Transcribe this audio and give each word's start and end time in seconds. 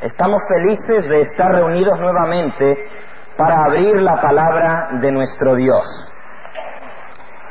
Estamos 0.00 0.42
felices 0.46 1.08
de 1.08 1.20
estar 1.22 1.52
reunidos 1.52 1.98
nuevamente 1.98 2.76
para 3.38 3.64
abrir 3.64 3.96
la 4.02 4.20
palabra 4.20 4.88
de 5.00 5.10
nuestro 5.10 5.54
Dios. 5.54 5.84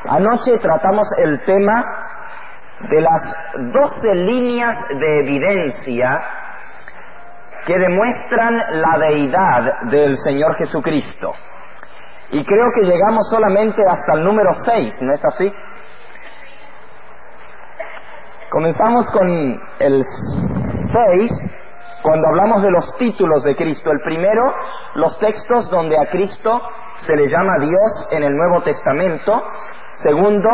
Anoche 0.08 0.60
tratamos 0.60 1.08
el 1.18 1.44
tema 1.44 1.84
de 2.88 3.02
las 3.02 3.36
doce 3.74 4.14
líneas 4.14 4.78
de 4.90 5.20
evidencia 5.22 6.22
que 7.66 7.80
demuestran 7.80 8.58
la 8.74 9.00
deidad 9.00 9.82
del 9.90 10.16
Señor 10.18 10.56
Jesucristo. 10.58 11.34
Y 12.30 12.46
creo 12.46 12.68
que 12.76 12.86
llegamos 12.86 13.28
solamente 13.28 13.84
hasta 13.88 14.14
el 14.14 14.24
número 14.24 14.54
seis, 14.66 14.94
¿no 15.02 15.14
es 15.14 15.26
así? 15.26 15.52
Comenzamos 18.52 19.10
con 19.10 19.60
el 19.80 20.06
seis 20.94 21.32
cuando 22.06 22.28
hablamos 22.28 22.62
de 22.62 22.70
los 22.70 22.96
títulos 22.98 23.44
de 23.44 23.56
Cristo. 23.56 23.92
El 23.92 24.00
primero, 24.02 24.54
los 24.94 25.18
textos 25.18 25.68
donde 25.72 25.98
a 25.98 26.06
Cristo 26.06 26.62
se 27.00 27.16
le 27.16 27.28
llama 27.28 27.58
Dios 27.60 28.08
en 28.12 28.22
el 28.22 28.38
Nuevo 28.38 28.62
Testamento. 28.62 29.42
Segundo, 30.04 30.50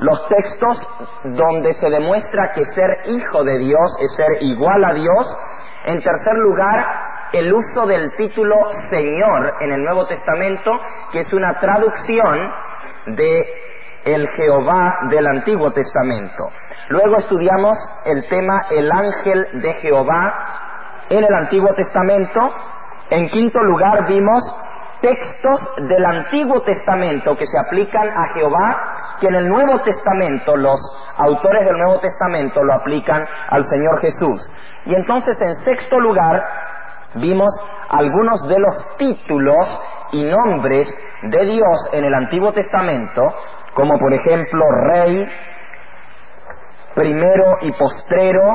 los 0.00 0.28
textos 0.28 0.88
donde 1.22 1.72
se 1.74 1.88
demuestra 1.88 2.52
que 2.54 2.64
ser 2.64 2.90
hijo 3.04 3.44
de 3.44 3.58
Dios 3.58 3.96
es 4.00 4.16
ser 4.16 4.42
igual 4.42 4.84
a 4.84 4.92
Dios. 4.92 5.38
En 5.84 6.02
tercer 6.02 6.34
lugar, 6.34 6.84
el 7.34 7.52
uso 7.52 7.86
del 7.86 8.10
título 8.16 8.56
Señor 8.90 9.54
en 9.60 9.70
el 9.70 9.84
Nuevo 9.84 10.06
Testamento, 10.06 10.72
que 11.12 11.20
es 11.20 11.32
una 11.32 11.54
traducción 11.60 12.50
de 13.14 13.46
el 14.04 14.26
Jehová 14.30 14.94
del 15.10 15.26
Antiguo 15.26 15.70
Testamento. 15.72 16.44
Luego 16.88 17.16
estudiamos 17.16 17.76
el 18.06 18.28
tema 18.28 18.62
el 18.70 18.90
ángel 18.90 19.46
de 19.60 19.74
Jehová 19.74 20.59
en 21.10 21.24
el 21.24 21.34
Antiguo 21.34 21.74
Testamento. 21.74 22.40
En 23.10 23.28
quinto 23.28 23.60
lugar 23.62 24.06
vimos 24.06 24.42
textos 25.00 25.60
del 25.88 26.04
Antiguo 26.04 26.62
Testamento 26.62 27.36
que 27.36 27.46
se 27.46 27.58
aplican 27.58 28.08
a 28.08 28.34
Jehová, 28.34 29.16
que 29.20 29.26
en 29.26 29.34
el 29.34 29.48
Nuevo 29.48 29.80
Testamento 29.80 30.56
los 30.56 30.78
autores 31.18 31.64
del 31.64 31.76
Nuevo 31.76 32.00
Testamento 32.00 32.62
lo 32.62 32.74
aplican 32.74 33.26
al 33.48 33.64
Señor 33.64 34.00
Jesús. 34.00 34.40
Y 34.86 34.94
entonces 34.94 35.36
en 35.40 35.54
sexto 35.54 35.98
lugar 35.98 36.42
vimos 37.14 37.50
algunos 37.88 38.46
de 38.46 38.58
los 38.58 38.96
títulos 38.98 39.80
y 40.12 40.24
nombres 40.24 40.88
de 41.22 41.44
Dios 41.44 41.88
en 41.92 42.04
el 42.04 42.14
Antiguo 42.14 42.52
Testamento, 42.52 43.22
como 43.74 43.98
por 43.98 44.12
ejemplo 44.12 44.64
Rey, 44.92 45.26
primero 46.94 47.56
y 47.62 47.72
postrero, 47.72 48.54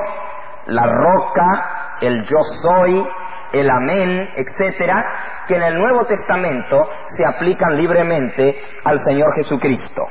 la 0.67 0.83
roca, 0.85 1.74
el 2.01 2.23
yo 2.23 2.37
soy, 2.61 3.07
el 3.53 3.69
amén, 3.69 4.29
etcétera, 4.35 5.05
que 5.47 5.55
en 5.55 5.63
el 5.63 5.77
Nuevo 5.77 6.05
Testamento 6.05 6.89
se 7.03 7.25
aplican 7.25 7.77
libremente 7.77 8.59
al 8.83 8.99
Señor 8.99 9.33
Jesucristo. 9.35 10.03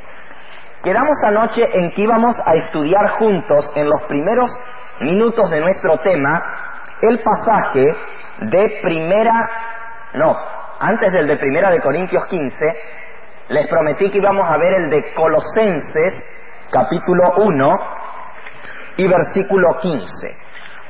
Quedamos 0.83 1.17
anoche 1.23 1.63
en 1.73 1.91
que 1.91 2.01
íbamos 2.01 2.35
a 2.45 2.55
estudiar 2.55 3.09
juntos 3.17 3.71
en 3.75 3.89
los 3.89 4.03
primeros 4.03 4.51
minutos 5.01 5.49
de 5.49 5.59
nuestro 5.59 5.99
tema 5.99 6.41
el 7.01 7.19
pasaje 7.19 7.85
de 8.39 8.79
primera, 8.81 9.49
no, 10.13 10.35
antes 10.79 11.11
del 11.11 11.27
de 11.27 11.37
primera 11.37 11.69
de 11.69 11.81
Corintios 11.81 12.25
15, 12.27 12.65
les 13.49 13.67
prometí 13.67 14.09
que 14.09 14.17
íbamos 14.17 14.49
a 14.49 14.57
ver 14.57 14.73
el 14.73 14.89
de 14.89 15.13
Colosenses 15.13 16.13
capítulo 16.71 17.33
1 17.37 17.79
y 18.97 19.07
versículo 19.07 19.77
15. 19.79 20.05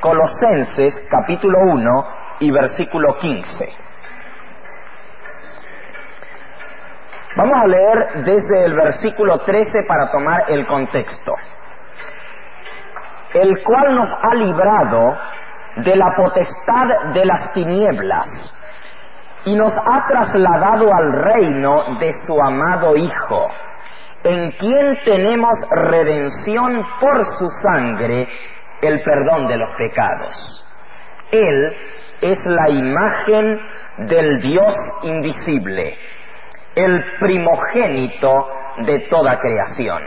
Colosenses 0.01 1.07
capítulo 1.09 1.57
1 1.59 2.07
y 2.41 2.51
versículo 2.51 3.17
15. 3.17 3.65
Vamos 7.37 7.57
a 7.61 7.67
leer 7.67 8.23
desde 8.23 8.65
el 8.65 8.73
versículo 8.75 9.39
13 9.39 9.83
para 9.87 10.09
tomar 10.09 10.43
el 10.49 10.65
contexto. 10.67 11.33
El 13.33 13.61
cual 13.63 13.95
nos 13.95 14.09
ha 14.21 14.35
librado 14.35 15.17
de 15.77 15.95
la 15.95 16.15
potestad 16.15 17.13
de 17.13 17.25
las 17.25 17.51
tinieblas 17.53 18.53
y 19.45 19.55
nos 19.55 19.73
ha 19.77 20.07
trasladado 20.07 20.93
al 20.93 21.11
reino 21.11 21.97
de 21.99 22.13
su 22.25 22.41
amado 22.41 22.95
Hijo, 22.95 23.49
en 24.23 24.51
quien 24.51 24.97
tenemos 25.03 25.53
redención 25.71 26.83
por 27.01 27.25
su 27.37 27.47
sangre, 27.61 28.27
el 28.81 29.01
perdón 29.03 29.47
de 29.47 29.57
los 29.57 29.69
pecados. 29.77 30.61
Él 31.31 31.75
es 32.21 32.45
la 32.45 32.69
imagen 32.69 33.59
del 33.97 34.41
Dios 34.41 34.73
invisible, 35.03 35.97
el 36.75 37.03
primogénito 37.19 38.47
de 38.85 38.99
toda 39.09 39.39
creación. 39.39 40.03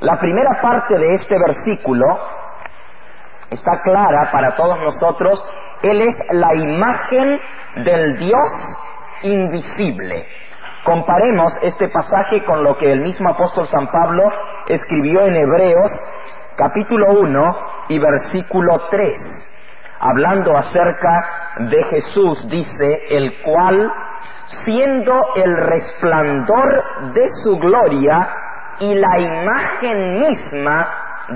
La 0.00 0.18
primera 0.18 0.60
parte 0.60 0.98
de 0.98 1.14
este 1.14 1.36
versículo 1.38 2.04
está 3.50 3.80
clara 3.82 4.30
para 4.30 4.54
todos 4.56 4.78
nosotros. 4.80 5.44
Él 5.82 6.02
es 6.02 6.14
la 6.32 6.54
imagen 6.54 7.40
del 7.84 8.18
Dios 8.18 8.78
invisible. 9.22 10.26
Comparemos 10.84 11.52
este 11.62 11.88
pasaje 11.88 12.44
con 12.44 12.62
lo 12.62 12.76
que 12.76 12.92
el 12.92 13.00
mismo 13.00 13.30
apóstol 13.30 13.66
San 13.68 13.86
Pablo 13.90 14.24
escribió 14.68 15.22
en 15.22 15.34
Hebreos 15.34 15.90
capítulo 16.56 17.20
1 17.20 17.56
y 17.88 17.98
versículo 17.98 18.88
3, 18.90 19.18
hablando 20.00 20.56
acerca 20.56 21.56
de 21.58 21.84
Jesús, 21.84 22.48
dice, 22.48 23.02
el 23.10 23.42
cual, 23.42 23.92
siendo 24.64 25.34
el 25.36 25.56
resplandor 25.56 26.84
de 27.14 27.28
su 27.42 27.58
gloria 27.58 28.28
y 28.80 28.94
la 28.94 29.18
imagen 29.18 30.20
misma 30.20 30.88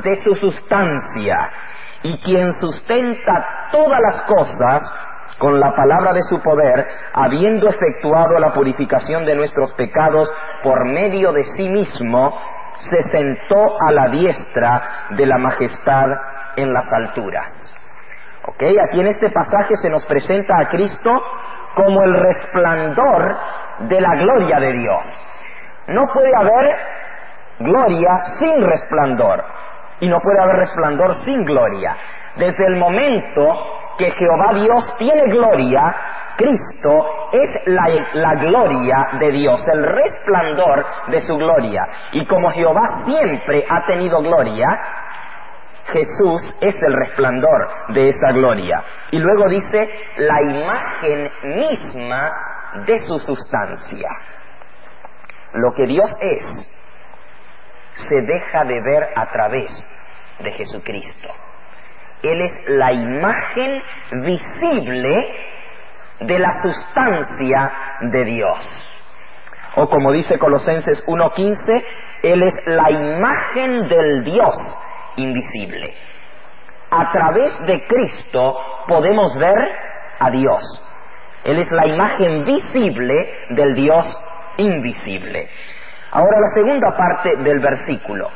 de 0.04 0.14
su 0.22 0.34
sustancia, 0.36 1.50
y 2.02 2.20
quien 2.22 2.52
sustenta 2.52 3.68
todas 3.72 4.00
las 4.00 4.20
cosas 4.22 4.82
con 5.38 5.58
la 5.58 5.74
palabra 5.74 6.12
de 6.12 6.22
su 6.24 6.40
poder, 6.42 6.86
habiendo 7.12 7.68
efectuado 7.68 8.38
la 8.38 8.52
purificación 8.52 9.24
de 9.24 9.36
nuestros 9.36 9.72
pecados 9.74 10.28
por 10.62 10.84
medio 10.84 11.32
de 11.32 11.44
sí 11.44 11.68
mismo, 11.68 12.36
se 12.78 13.02
sentó 13.10 13.76
a 13.88 13.92
la 13.92 14.08
diestra 14.08 14.82
de 15.10 15.26
la 15.26 15.38
majestad 15.38 16.06
en 16.56 16.72
las 16.72 16.92
alturas. 16.92 17.46
¿Ok? 18.46 18.62
Aquí 18.88 19.00
en 19.00 19.08
este 19.08 19.30
pasaje 19.30 19.74
se 19.82 19.90
nos 19.90 20.04
presenta 20.06 20.58
a 20.58 20.68
Cristo 20.68 21.10
como 21.74 22.02
el 22.02 22.14
resplandor 22.14 23.36
de 23.80 24.00
la 24.00 24.14
gloria 24.16 24.58
de 24.58 24.72
Dios. 24.72 25.02
No 25.88 26.06
puede 26.12 26.34
haber 26.36 26.76
gloria 27.60 28.10
sin 28.38 28.62
resplandor 28.62 29.44
y 30.00 30.08
no 30.08 30.20
puede 30.20 30.40
haber 30.40 30.56
resplandor 30.56 31.14
sin 31.24 31.44
gloria. 31.44 31.96
Desde 32.36 32.66
el 32.66 32.76
momento 32.76 33.54
que 33.98 34.10
Jehová 34.12 34.54
Dios 34.54 34.96
tiene 34.96 35.22
gloria, 35.24 35.94
Cristo 36.36 37.30
es 37.32 37.66
la, 37.66 38.34
gloria 38.36 38.96
de 39.18 39.32
Dios, 39.32 39.60
el 39.72 39.82
resplandor 39.82 40.86
de 41.08 41.20
su 41.22 41.36
gloria. 41.36 41.82
Y 42.12 42.24
como 42.26 42.50
Jehová 42.52 43.04
siempre 43.04 43.64
ha 43.68 43.84
tenido 43.86 44.22
gloria, 44.22 44.66
Jesús 45.92 46.56
es 46.60 46.80
el 46.80 46.94
resplandor 46.94 47.68
de 47.88 48.08
esa 48.08 48.30
gloria. 48.32 48.84
Y 49.10 49.18
luego 49.18 49.48
dice, 49.48 49.90
la 50.18 50.42
imagen 50.42 51.30
misma 51.56 52.30
de 52.86 52.98
su 53.00 53.18
sustancia. 53.18 54.08
Lo 55.54 55.72
que 55.72 55.86
Dios 55.86 56.14
es 56.20 56.74
se 57.94 58.20
deja 58.20 58.64
de 58.64 58.80
ver 58.80 59.08
a 59.16 59.26
través 59.32 59.86
de 60.38 60.52
Jesucristo. 60.52 61.28
Él 62.22 62.40
es 62.40 62.52
la 62.68 62.92
imagen 62.92 63.82
visible 64.24 65.34
de 66.20 66.38
la 66.38 66.50
sustancia 66.62 67.72
de 68.12 68.24
Dios. 68.24 68.84
O 69.76 69.88
como 69.88 70.12
dice 70.12 70.38
Colosenses 70.38 71.04
1.15, 71.06 71.84
Él 72.22 72.42
es 72.42 72.54
la 72.66 72.90
imagen 72.90 73.88
del 73.88 74.24
Dios 74.24 74.54
invisible. 75.16 75.94
A 76.90 77.12
través 77.12 77.56
de 77.66 77.84
Cristo 77.86 78.58
podemos 78.88 79.36
ver 79.36 79.68
a 80.18 80.30
Dios. 80.30 80.62
Él 81.44 81.60
es 81.60 81.70
la 81.70 81.86
imagen 81.86 82.44
visible 82.44 83.32
del 83.50 83.74
Dios 83.74 84.04
invisible. 84.56 85.48
Ahora 86.10 86.40
la 86.40 86.48
segunda 86.54 86.96
parte 86.96 87.36
del 87.36 87.60
versículo. 87.60 88.28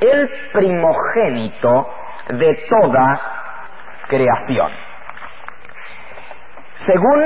El 0.00 0.28
primogénito 0.52 1.88
de 2.28 2.66
toda 2.68 3.20
creación. 4.08 4.70
Según 6.86 7.24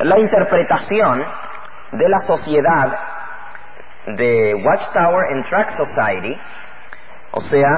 la 0.00 0.18
interpretación 0.18 1.24
de 1.92 2.08
la 2.08 2.18
sociedad 2.20 2.98
de 4.06 4.54
Watchtower 4.54 5.32
and 5.32 5.48
Track 5.48 5.70
Society, 5.70 6.38
o 7.32 7.40
sea, 7.40 7.68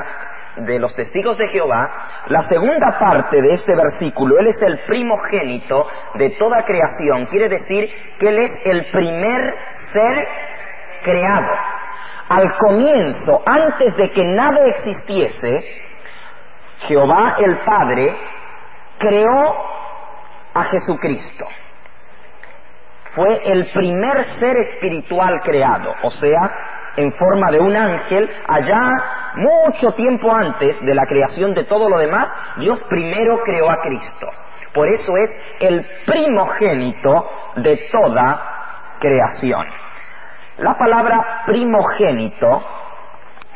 de 0.57 0.79
los 0.79 0.95
testigos 0.95 1.39
de 1.39 1.49
Jehová, 1.49 1.89
la 2.27 2.43
segunda 2.43 2.99
parte 2.99 3.41
de 3.41 3.51
este 3.51 3.75
versículo, 3.75 4.39
Él 4.39 4.49
es 4.49 4.61
el 4.63 4.79
primogénito 4.81 5.87
de 6.15 6.31
toda 6.31 6.65
creación, 6.65 7.27
quiere 7.27 7.49
decir 7.49 7.89
que 8.19 8.29
Él 8.29 8.39
es 8.39 8.51
el 8.65 8.85
primer 8.91 9.55
ser 9.93 10.29
creado. 11.05 11.53
Al 12.29 12.57
comienzo, 12.59 13.43
antes 13.47 13.97
de 13.97 14.11
que 14.11 14.25
nada 14.25 14.67
existiese, 14.67 15.88
Jehová 16.87 17.37
el 17.39 17.59
Padre 17.59 18.17
creó 18.99 19.57
a 20.55 20.65
Jesucristo. 20.65 21.47
Fue 23.15 23.53
el 23.53 23.71
primer 23.73 24.25
ser 24.39 24.57
espiritual 24.59 25.41
creado, 25.43 25.95
o 26.03 26.11
sea, 26.13 26.53
en 26.97 27.13
forma 27.13 27.51
de 27.51 27.61
un 27.61 27.75
ángel, 27.75 28.31
allá 28.47 28.91
mucho 29.37 29.93
tiempo 29.93 30.33
antes 30.33 30.81
de 30.81 30.95
la 30.95 31.07
creación 31.07 31.55
de 31.55 31.65
todo 31.65 31.89
lo 31.89 31.99
demás, 31.99 32.33
Dios 32.59 32.83
primero 32.89 33.41
creó 33.45 33.71
a 33.71 33.81
Cristo. 33.81 34.27
Por 34.75 34.89
eso 34.89 35.17
es 35.17 35.31
el 35.61 35.87
primogénito 36.07 37.31
de 37.57 37.89
toda 37.91 38.43
creación. 38.99 39.67
La 40.59 40.77
palabra 40.77 41.43
primogénito 41.47 42.63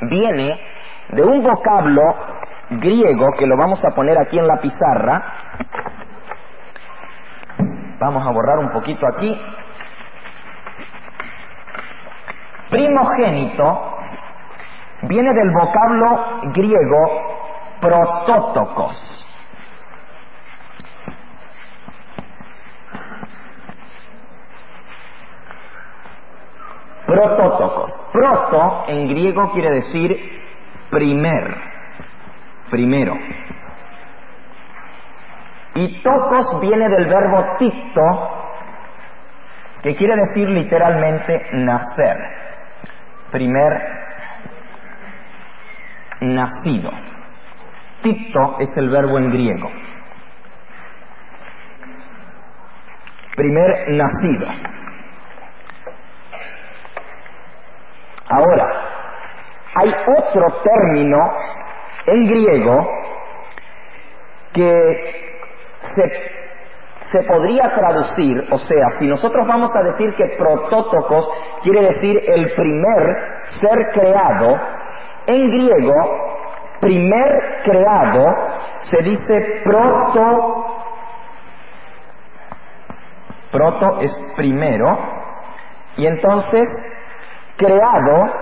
viene 0.02 0.60
de 1.08 1.22
un 1.22 1.42
vocablo 1.42 2.00
griego 2.80 3.26
que 3.38 3.46
lo 3.46 3.56
vamos 3.56 3.84
a 3.84 3.90
poner 3.94 4.18
aquí 4.20 4.38
en 4.38 4.46
la 4.46 4.60
pizarra. 4.60 5.22
Vamos 7.98 8.26
a 8.26 8.30
borrar 8.30 8.58
un 8.58 8.70
poquito 8.72 9.06
aquí. 9.06 9.40
Primogénito 12.70 13.96
viene 15.02 15.32
del 15.34 15.50
vocablo 15.52 16.40
griego 16.54 17.32
protótocos. 17.80 19.26
Protótocos. 27.06 27.92
Proto 28.12 28.84
en 28.88 29.08
griego 29.08 29.52
quiere 29.52 29.70
decir 29.70 30.42
primer, 30.90 31.71
primero. 32.72 33.14
Y 35.74 36.02
tocos 36.02 36.60
viene 36.60 36.88
del 36.88 37.06
verbo 37.06 37.44
ticto, 37.58 38.00
que 39.82 39.94
quiere 39.94 40.16
decir 40.16 40.48
literalmente 40.48 41.48
nacer, 41.52 42.16
primer 43.30 43.72
nacido. 46.20 46.90
Ticto 48.02 48.56
es 48.60 48.76
el 48.78 48.88
verbo 48.88 49.18
en 49.18 49.30
griego. 49.30 49.70
Primer 53.36 53.88
nacido. 53.90 54.46
Ahora, 58.28 58.66
hay 59.74 59.90
otro 59.90 60.62
término 60.62 61.18
en 62.06 62.26
griego 62.26 62.88
que 64.52 64.74
se, 65.94 66.02
se, 67.10 67.22
podría 67.24 67.74
traducir, 67.74 68.46
o 68.50 68.58
sea, 68.58 68.90
si 68.98 69.06
nosotros 69.06 69.46
vamos 69.46 69.70
a 69.74 69.82
decir 69.82 70.14
que 70.14 70.36
protótocos 70.36 71.28
quiere 71.62 71.86
decir 71.88 72.20
el 72.26 72.52
primer 72.54 73.16
ser 73.60 73.90
creado, 73.92 74.60
en 75.26 75.50
griego, 75.50 75.94
primer 76.80 77.62
creado 77.64 78.36
se 78.80 79.02
dice 79.02 79.62
proto, 79.64 80.66
proto 83.52 84.00
es 84.00 84.34
primero, 84.36 84.98
y 85.96 86.06
entonces 86.06 86.68
creado 87.56 88.32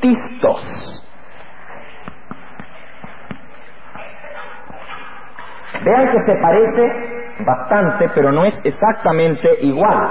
tistos. 0.00 1.06
Vean 5.84 6.12
que 6.12 6.20
se 6.20 6.34
parece 6.40 7.44
bastante, 7.44 8.08
pero 8.14 8.32
no 8.32 8.44
es 8.44 8.60
exactamente 8.64 9.48
igual. 9.60 10.10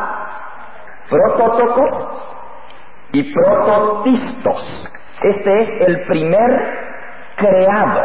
Prototocos 1.09 2.35
y 3.11 3.33
prototistos. 3.33 4.89
Este 5.21 5.59
es 5.59 5.69
el 5.87 6.05
primer 6.07 6.49
creado. 7.35 8.01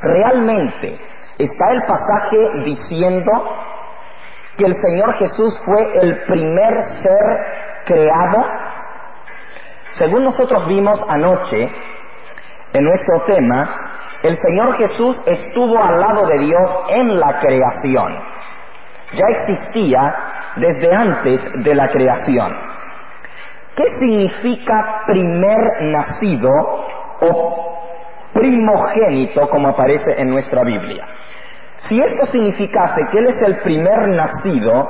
Realmente 0.00 0.98
está 1.38 1.70
el 1.72 1.82
pasaje 1.82 2.50
diciendo 2.64 3.32
que 4.56 4.66
el 4.66 4.80
Señor 4.80 5.14
Jesús 5.14 5.58
fue 5.64 5.98
el 6.00 6.24
primer 6.26 6.80
ser 7.02 7.84
creado, 7.86 8.44
según 9.98 10.24
nosotros 10.24 10.66
vimos 10.68 11.02
anoche 11.08 11.70
en 12.72 12.84
nuestro 12.84 13.22
tema, 13.26 13.83
el 14.24 14.38
Señor 14.38 14.74
Jesús 14.78 15.20
estuvo 15.26 15.78
al 15.78 16.00
lado 16.00 16.26
de 16.26 16.38
Dios 16.38 16.86
en 16.88 17.20
la 17.20 17.40
creación. 17.40 18.18
Ya 19.12 19.26
existía 19.38 20.14
desde 20.56 20.94
antes 20.94 21.44
de 21.62 21.74
la 21.74 21.88
creación. 21.90 22.56
¿Qué 23.76 23.84
significa 24.00 25.02
primer 25.06 25.82
nacido 25.82 26.50
o 27.20 27.78
primogénito 28.32 29.46
como 29.50 29.68
aparece 29.68 30.18
en 30.18 30.30
nuestra 30.30 30.64
Biblia? 30.64 31.06
Si 31.86 32.00
esto 32.00 32.24
significase 32.26 33.02
que 33.12 33.18
Él 33.18 33.26
es 33.26 33.42
el 33.42 33.58
primer 33.58 34.08
nacido, 34.08 34.88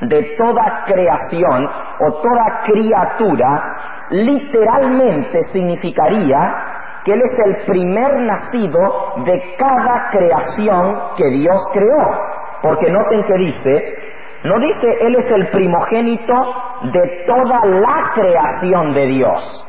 de 0.00 0.22
toda 0.38 0.84
creación 0.86 1.66
o 1.66 2.12
toda 2.22 2.62
criatura, 2.64 3.76
literalmente 4.10 5.40
significaría 5.52 6.79
que 7.04 7.12
Él 7.12 7.20
es 7.20 7.38
el 7.46 7.56
primer 7.66 8.14
nacido 8.20 9.14
de 9.24 9.54
cada 9.56 10.10
creación 10.10 11.00
que 11.16 11.28
Dios 11.30 11.68
creó. 11.72 12.18
Porque 12.62 12.90
noten 12.90 13.24
que 13.24 13.34
dice, 13.34 13.94
no 14.44 14.58
dice 14.58 14.86
Él 15.00 15.16
es 15.16 15.30
el 15.30 15.48
primogénito 15.48 16.54
de 16.92 17.24
toda 17.26 17.64
la 17.66 18.10
creación 18.14 18.94
de 18.94 19.06
Dios. 19.06 19.66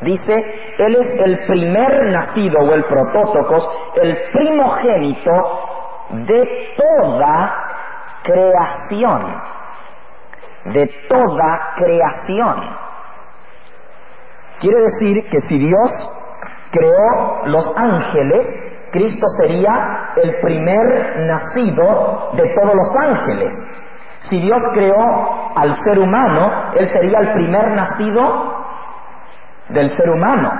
Dice, 0.00 0.44
Él 0.78 0.96
es 0.96 1.14
el 1.24 1.38
primer 1.46 2.12
nacido 2.12 2.60
o 2.60 2.74
el 2.74 2.84
protótocos, 2.84 3.68
el 4.02 4.16
primogénito 4.32 5.32
de 6.10 6.68
toda 6.76 7.54
creación 8.22 9.58
de 10.72 10.86
toda 11.08 11.74
creación. 11.76 12.76
Quiere 14.60 14.80
decir 14.80 15.28
que 15.30 15.40
si 15.42 15.58
Dios 15.58 16.17
creó 16.70 17.46
los 17.46 17.72
ángeles, 17.76 18.46
Cristo 18.92 19.26
sería 19.42 20.12
el 20.16 20.34
primer 20.40 21.26
nacido 21.26 22.30
de 22.34 22.54
todos 22.54 22.74
los 22.74 22.96
ángeles. 22.96 23.52
Si 24.28 24.40
Dios 24.40 24.60
creó 24.74 25.52
al 25.56 25.74
ser 25.84 25.98
humano, 25.98 26.72
Él 26.74 26.90
sería 26.92 27.18
el 27.20 27.32
primer 27.32 27.68
nacido 27.72 28.56
del 29.68 29.96
ser 29.96 30.10
humano. 30.10 30.50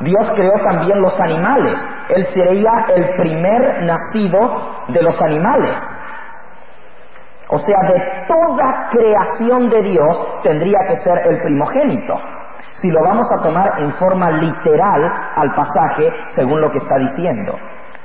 Dios 0.00 0.32
creó 0.34 0.52
también 0.64 1.00
los 1.00 1.18
animales, 1.20 1.78
Él 2.08 2.26
sería 2.28 2.86
el 2.94 3.16
primer 3.16 3.82
nacido 3.82 4.84
de 4.88 5.02
los 5.02 5.20
animales. 5.20 5.76
O 7.48 7.58
sea, 7.58 7.76
de 7.82 8.26
toda 8.26 8.88
creación 8.90 9.68
de 9.68 9.82
Dios 9.82 10.42
tendría 10.42 10.78
que 10.88 10.96
ser 10.96 11.18
el 11.26 11.38
primogénito. 11.42 12.18
Si 12.72 12.90
lo 12.90 13.02
vamos 13.02 13.26
a 13.30 13.42
tomar 13.42 13.80
en 13.80 13.92
forma 13.94 14.30
literal 14.30 15.12
al 15.36 15.54
pasaje, 15.54 16.12
según 16.28 16.60
lo 16.60 16.70
que 16.70 16.78
está 16.78 16.96
diciendo. 16.98 17.58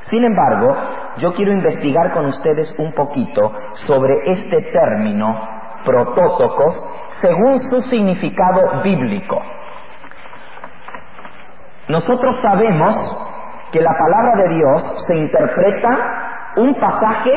Sin 0.09 0.23
embargo, 0.23 0.75
yo 1.17 1.33
quiero 1.33 1.51
investigar 1.51 2.11
con 2.13 2.25
ustedes 2.27 2.73
un 2.77 2.93
poquito 2.93 3.51
sobre 3.87 4.31
este 4.31 4.61
término, 4.71 5.37
protótocos, 5.85 6.81
según 7.21 7.57
su 7.59 7.81
significado 7.89 8.81
bíblico. 8.83 9.41
Nosotros 11.89 12.41
sabemos 12.41 12.95
que 13.71 13.79
la 13.81 13.91
palabra 13.97 14.43
de 14.43 14.55
Dios 14.55 15.05
se 15.07 15.15
interpreta 15.15 15.89
un 16.57 16.75
pasaje 16.75 17.31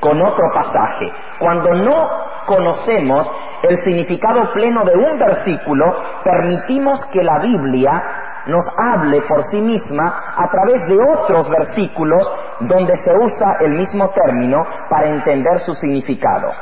con 0.00 0.20
otro 0.20 0.44
pasaje. 0.54 1.12
Cuando 1.38 1.74
no 1.74 2.08
conocemos 2.46 3.30
el 3.62 3.82
significado 3.82 4.52
pleno 4.52 4.84
de 4.84 4.96
un 4.96 5.18
versículo, 5.18 5.84
permitimos 6.24 6.98
que 7.12 7.22
la 7.22 7.38
Biblia 7.38 8.02
nos 8.46 8.64
hable 8.76 9.20
por 9.22 9.44
sí 9.44 9.60
misma 9.60 10.32
a 10.36 10.48
través 10.50 10.86
de 10.86 10.98
otros 10.98 11.48
versículos 11.50 12.26
donde 12.60 12.96
se 12.96 13.12
usa 13.14 13.56
el 13.60 13.72
mismo 13.72 14.10
término 14.10 14.64
para 14.88 15.08
entender 15.08 15.60
su 15.60 15.74
significado. 15.74 16.52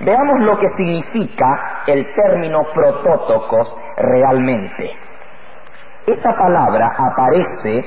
Veamos 0.00 0.40
lo 0.40 0.58
que 0.58 0.68
significa 0.76 1.82
el 1.86 2.06
término 2.14 2.62
protótocos 2.72 3.74
realmente. 3.96 4.90
esa 6.06 6.32
palabra 6.32 6.90
aparece 6.96 7.84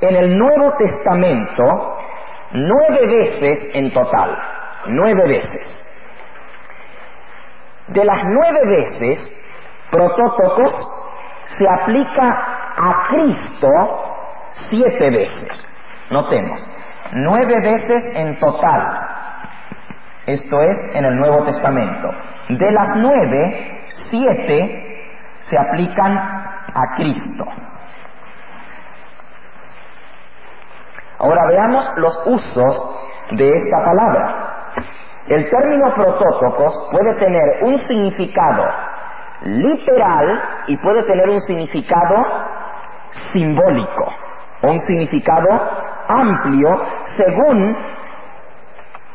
en 0.00 0.16
el 0.16 0.38
Nuevo 0.38 0.72
Testamento 0.78 1.96
nueve 2.52 3.06
veces 3.06 3.70
en 3.74 3.92
total, 3.92 4.36
nueve 4.86 5.28
veces. 5.28 5.86
De 7.90 8.04
las 8.04 8.22
nueve 8.24 8.60
veces, 8.66 9.32
protótocos 9.90 10.72
se 11.58 11.68
aplica 11.68 12.28
a 12.76 13.08
Cristo 13.08 13.68
siete 14.68 15.10
veces. 15.10 15.66
Notemos, 16.10 16.64
nueve 17.12 17.60
veces 17.60 18.04
en 18.14 18.38
total. 18.38 19.10
Esto 20.26 20.62
es 20.62 20.94
en 20.94 21.04
el 21.04 21.16
Nuevo 21.16 21.44
Testamento. 21.44 22.10
De 22.50 22.70
las 22.70 22.96
nueve, 22.96 23.84
siete 24.08 25.04
se 25.40 25.58
aplican 25.58 26.16
a 26.16 26.94
Cristo. 26.96 27.44
Ahora 31.18 31.46
veamos 31.48 31.92
los 31.96 32.26
usos 32.26 33.00
de 33.32 33.50
esta 33.50 33.84
palabra. 33.84 34.50
El 35.28 35.48
término 35.48 35.94
protótocos 35.94 36.90
puede 36.92 37.14
tener 37.14 37.62
un 37.62 37.78
significado 37.78 38.64
literal 39.42 40.42
y 40.66 40.76
puede 40.78 41.02
tener 41.04 41.28
un 41.28 41.40
significado 41.40 42.16
simbólico 43.32 44.12
un 44.62 44.78
significado 44.80 45.48
amplio 46.08 46.82
según 47.16 47.76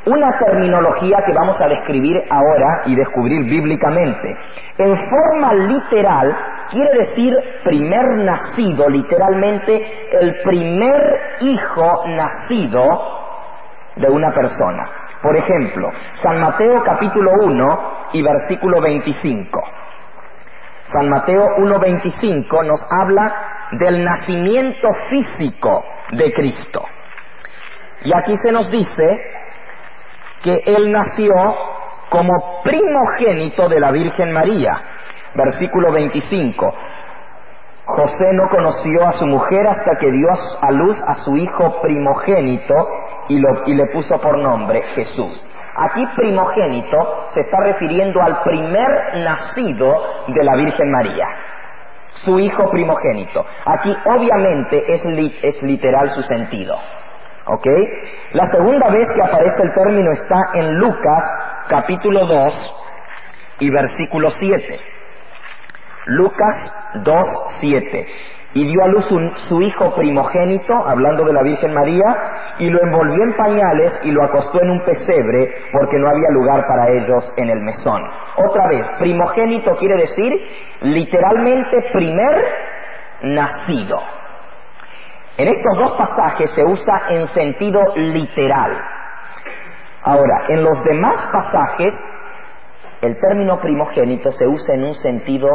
una 0.06 0.38
terminología 0.38 1.18
que 1.26 1.34
vamos 1.34 1.60
a 1.60 1.68
describir 1.68 2.16
ahora 2.30 2.84
y 2.86 2.96
descubrir 2.96 3.44
bíblicamente. 3.46 4.38
En 4.78 4.96
forma 5.10 5.54
literal 5.54 6.36
quiere 6.70 7.00
decir 7.00 7.34
primer 7.64 8.06
nacido, 8.18 8.88
literalmente 8.88 9.84
el 10.22 10.36
primer 10.44 11.20
hijo 11.42 12.04
nacido 12.08 12.84
de 13.96 14.10
una 14.10 14.32
persona. 14.32 14.90
Por 15.26 15.36
ejemplo, 15.36 15.92
San 16.22 16.40
Mateo 16.40 16.84
capítulo 16.84 17.32
1 17.46 18.10
y 18.14 18.22
versículo 18.22 18.80
25. 18.80 19.60
San 20.84 21.10
Mateo 21.10 21.44
1.25 21.58 22.64
nos 22.64 22.80
habla 22.92 23.34
del 23.72 24.06
nacimiento 24.06 24.88
físico 25.10 25.84
de 26.12 26.32
Cristo. 26.32 26.86
Y 28.04 28.16
aquí 28.16 28.38
se 28.38 28.52
nos 28.52 28.70
dice 28.70 29.20
que 30.44 30.62
Él 30.64 30.92
nació 30.92 31.34
como 32.12 32.62
primogénito 32.64 33.68
de 33.68 33.80
la 33.80 33.90
Virgen 33.90 34.32
María. 34.32 34.80
Versículo 35.34 35.92
25. 35.92 36.72
José 37.88 38.34
no 38.34 38.48
conoció 38.50 39.08
a 39.08 39.14
su 39.14 39.26
mujer 39.26 39.66
hasta 39.70 39.98
que 40.00 40.12
dio 40.12 40.28
a 40.62 40.72
luz 40.72 41.02
a 41.08 41.16
su 41.16 41.36
hijo 41.36 41.82
primogénito 41.82 42.76
y, 43.30 43.74
le 43.74 43.86
puso 43.94 44.20
por 44.20 44.38
nombre 44.38 44.82
Jesús. 44.96 45.44
Aquí 45.78 46.06
primogénito 46.16 47.28
se 47.30 47.42
está 47.42 47.58
refiriendo 47.62 48.22
al 48.22 48.42
primer 48.44 49.18
nacido 49.18 49.94
de 50.28 50.44
la 50.44 50.56
Virgen 50.56 50.92
María, 50.92 51.28
su 52.24 52.40
hijo 52.40 52.70
primogénito. 52.70 53.46
Aquí 53.66 53.96
obviamente 54.06 54.84
es, 54.88 55.04
es 55.42 55.62
literal 55.64 56.12
su 56.16 56.22
sentido. 56.24 56.76
¿Ok? 57.48 57.68
La 58.32 58.48
segunda 58.48 58.90
vez 58.90 59.08
que 59.14 59.22
aparece 59.22 59.64
el 59.64 59.74
término 59.74 60.12
está 60.14 60.40
en 60.54 60.80
Lucas 60.80 61.24
capítulo 61.70 62.26
2 62.26 62.76
y 63.60 63.70
versículo 63.70 64.32
7. 64.32 64.80
Lucas 66.08 66.94
2, 67.04 67.28
7 67.60 68.08
y 68.56 68.66
dio 68.66 68.84
a 68.86 68.88
luz 68.88 69.06
su 69.50 69.62
hijo 69.62 69.94
primogénito, 69.96 70.74
hablando 70.88 71.26
de 71.26 71.34
la 71.34 71.44
Virgen 71.44 71.74
María, 71.74 72.06
y 72.58 72.70
lo 72.70 72.82
envolvió 72.84 73.22
en 73.26 73.36
pañales 73.36 74.00
y 74.06 74.12
lo 74.12 74.24
acostó 74.24 74.62
en 74.62 74.70
un 74.70 74.86
pesebre 74.86 75.54
porque 75.74 76.00
no 76.00 76.08
había 76.08 76.30
lugar 76.32 76.66
para 76.66 76.90
ellos 76.90 77.34
en 77.36 77.50
el 77.50 77.60
mesón. 77.60 78.02
Otra 78.48 78.70
vez, 78.70 78.90
primogénito 78.98 79.76
quiere 79.76 79.98
decir 79.98 80.34
literalmente 80.84 81.82
primer 81.92 82.46
nacido. 83.24 84.00
En 85.36 85.50
estos 85.50 85.78
dos 85.78 85.92
pasajes 85.98 86.50
se 86.52 86.64
usa 86.64 87.02
en 87.10 87.28
sentido 87.28 87.82
literal. 87.98 88.72
Ahora, 90.02 90.46
en 90.48 90.64
los 90.64 90.82
demás 90.86 91.28
pasajes, 91.30 91.94
el 93.02 93.20
término 93.20 93.60
primogénito 93.60 94.32
se 94.32 94.48
usa 94.48 94.76
en 94.76 94.86
un 94.86 94.94
sentido 94.94 95.50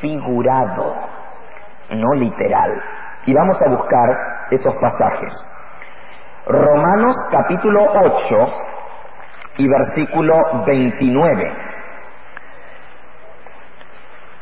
figurado 0.00 1.14
no 1.90 2.14
literal. 2.14 2.82
Y 3.26 3.34
vamos 3.34 3.60
a 3.60 3.68
buscar 3.70 4.08
esos 4.50 4.74
pasajes. 4.76 5.32
Romanos 6.46 7.16
capítulo 7.30 7.84
8 7.92 8.52
y 9.58 9.68
versículo 9.68 10.34
29. 10.64 11.52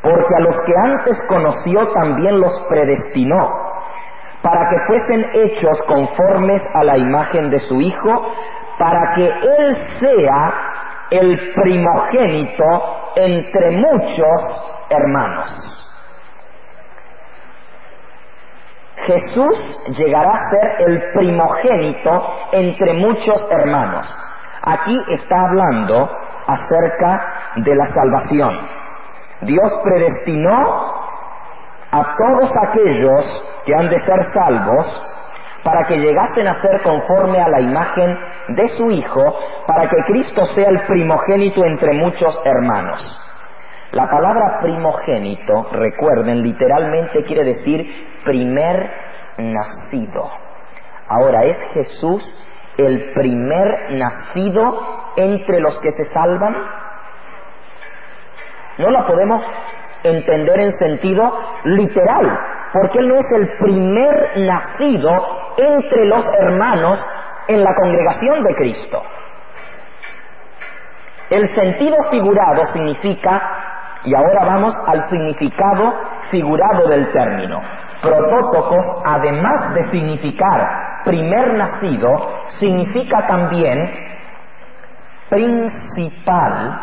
Porque 0.02 0.36
a 0.36 0.40
los 0.40 0.60
que 0.66 0.72
antes 0.76 1.24
conoció 1.28 1.86
también 1.88 2.40
los 2.40 2.66
predestinó, 2.68 3.48
para 4.42 4.68
que 4.68 4.78
fuesen 4.86 5.30
hechos 5.32 5.78
conformes 5.88 6.62
a 6.74 6.84
la 6.84 6.98
imagen 6.98 7.48
de 7.48 7.60
su 7.60 7.80
Hijo, 7.80 8.32
para 8.78 9.14
que 9.14 9.26
Él 9.26 9.88
sea 9.98 10.54
el 11.10 11.54
primogénito 11.54 12.64
entre 13.16 13.70
muchos 13.70 14.86
hermanos. 14.90 15.83
Jesús 19.06 19.96
llegará 19.96 20.30
a 20.30 20.50
ser 20.50 20.88
el 20.88 21.02
primogénito 21.14 22.26
entre 22.52 22.94
muchos 22.94 23.46
hermanos. 23.50 24.06
Aquí 24.62 24.98
está 25.10 25.36
hablando 25.40 26.10
acerca 26.46 27.52
de 27.56 27.74
la 27.74 27.86
salvación. 27.86 28.58
Dios 29.42 29.72
predestinó 29.82 31.04
a 31.90 32.16
todos 32.16 32.50
aquellos 32.68 33.44
que 33.66 33.74
han 33.74 33.88
de 33.88 34.00
ser 34.00 34.32
salvos 34.32 35.10
para 35.62 35.86
que 35.86 35.96
llegasen 35.96 36.46
a 36.46 36.60
ser 36.60 36.82
conforme 36.82 37.40
a 37.40 37.48
la 37.48 37.60
imagen 37.60 38.18
de 38.48 38.68
su 38.76 38.90
Hijo, 38.90 39.22
para 39.66 39.88
que 39.88 39.96
Cristo 40.08 40.44
sea 40.54 40.68
el 40.68 40.80
primogénito 40.86 41.64
entre 41.64 41.94
muchos 41.94 42.38
hermanos. 42.44 43.00
La 43.94 44.10
palabra 44.10 44.58
primogénito, 44.60 45.68
recuerden, 45.70 46.42
literalmente 46.42 47.22
quiere 47.26 47.44
decir 47.44 47.86
primer 48.24 48.90
nacido. 49.38 50.28
Ahora, 51.08 51.44
¿es 51.44 51.56
Jesús 51.74 52.22
el 52.76 53.12
primer 53.12 53.92
nacido 53.92 54.80
entre 55.16 55.60
los 55.60 55.78
que 55.78 55.92
se 55.92 56.06
salvan? 56.06 56.56
No 58.78 58.90
la 58.90 59.06
podemos 59.06 59.40
entender 60.02 60.58
en 60.58 60.72
sentido 60.72 61.32
literal, 61.62 62.36
porque 62.72 62.98
Él 62.98 63.08
no 63.08 63.14
es 63.14 63.32
el 63.32 63.48
primer 63.58 64.38
nacido 64.38 65.10
entre 65.56 66.04
los 66.06 66.26
hermanos 66.40 66.98
en 67.46 67.62
la 67.62 67.70
congregación 67.80 68.42
de 68.42 68.54
Cristo. 68.56 69.02
El 71.30 71.54
sentido 71.54 71.96
figurado 72.10 72.66
significa 72.72 73.73
y 74.04 74.14
ahora 74.14 74.44
vamos 74.44 74.74
al 74.86 75.08
significado 75.08 75.92
figurado 76.30 76.88
del 76.88 77.10
término. 77.12 77.60
Protótocos, 78.02 79.02
además 79.04 79.74
de 79.74 79.86
significar 79.86 81.02
primer 81.04 81.54
nacido, 81.54 82.10
significa 82.58 83.26
también 83.26 83.90
principal. 85.30 86.80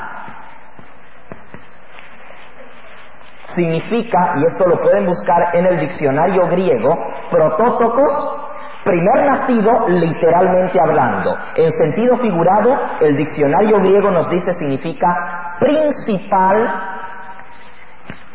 Significa, 3.55 4.35
y 4.37 4.43
esto 4.43 4.65
lo 4.65 4.81
pueden 4.81 5.05
buscar 5.05 5.55
en 5.55 5.65
el 5.65 5.79
diccionario 5.79 6.47
griego, 6.47 6.97
protótocos 7.29 8.41
Primer 8.83 9.25
nacido, 9.27 9.89
literalmente 9.89 10.79
hablando. 10.81 11.37
En 11.55 11.71
sentido 11.71 12.17
figurado, 12.17 12.75
el 13.01 13.15
diccionario 13.15 13.79
griego 13.79 14.09
nos 14.09 14.27
dice 14.31 14.53
significa 14.53 15.55
principal 15.59 16.90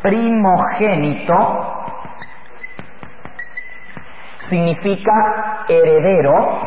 primogénito 0.06 1.34
significa 4.48 5.64
heredero, 5.68 6.60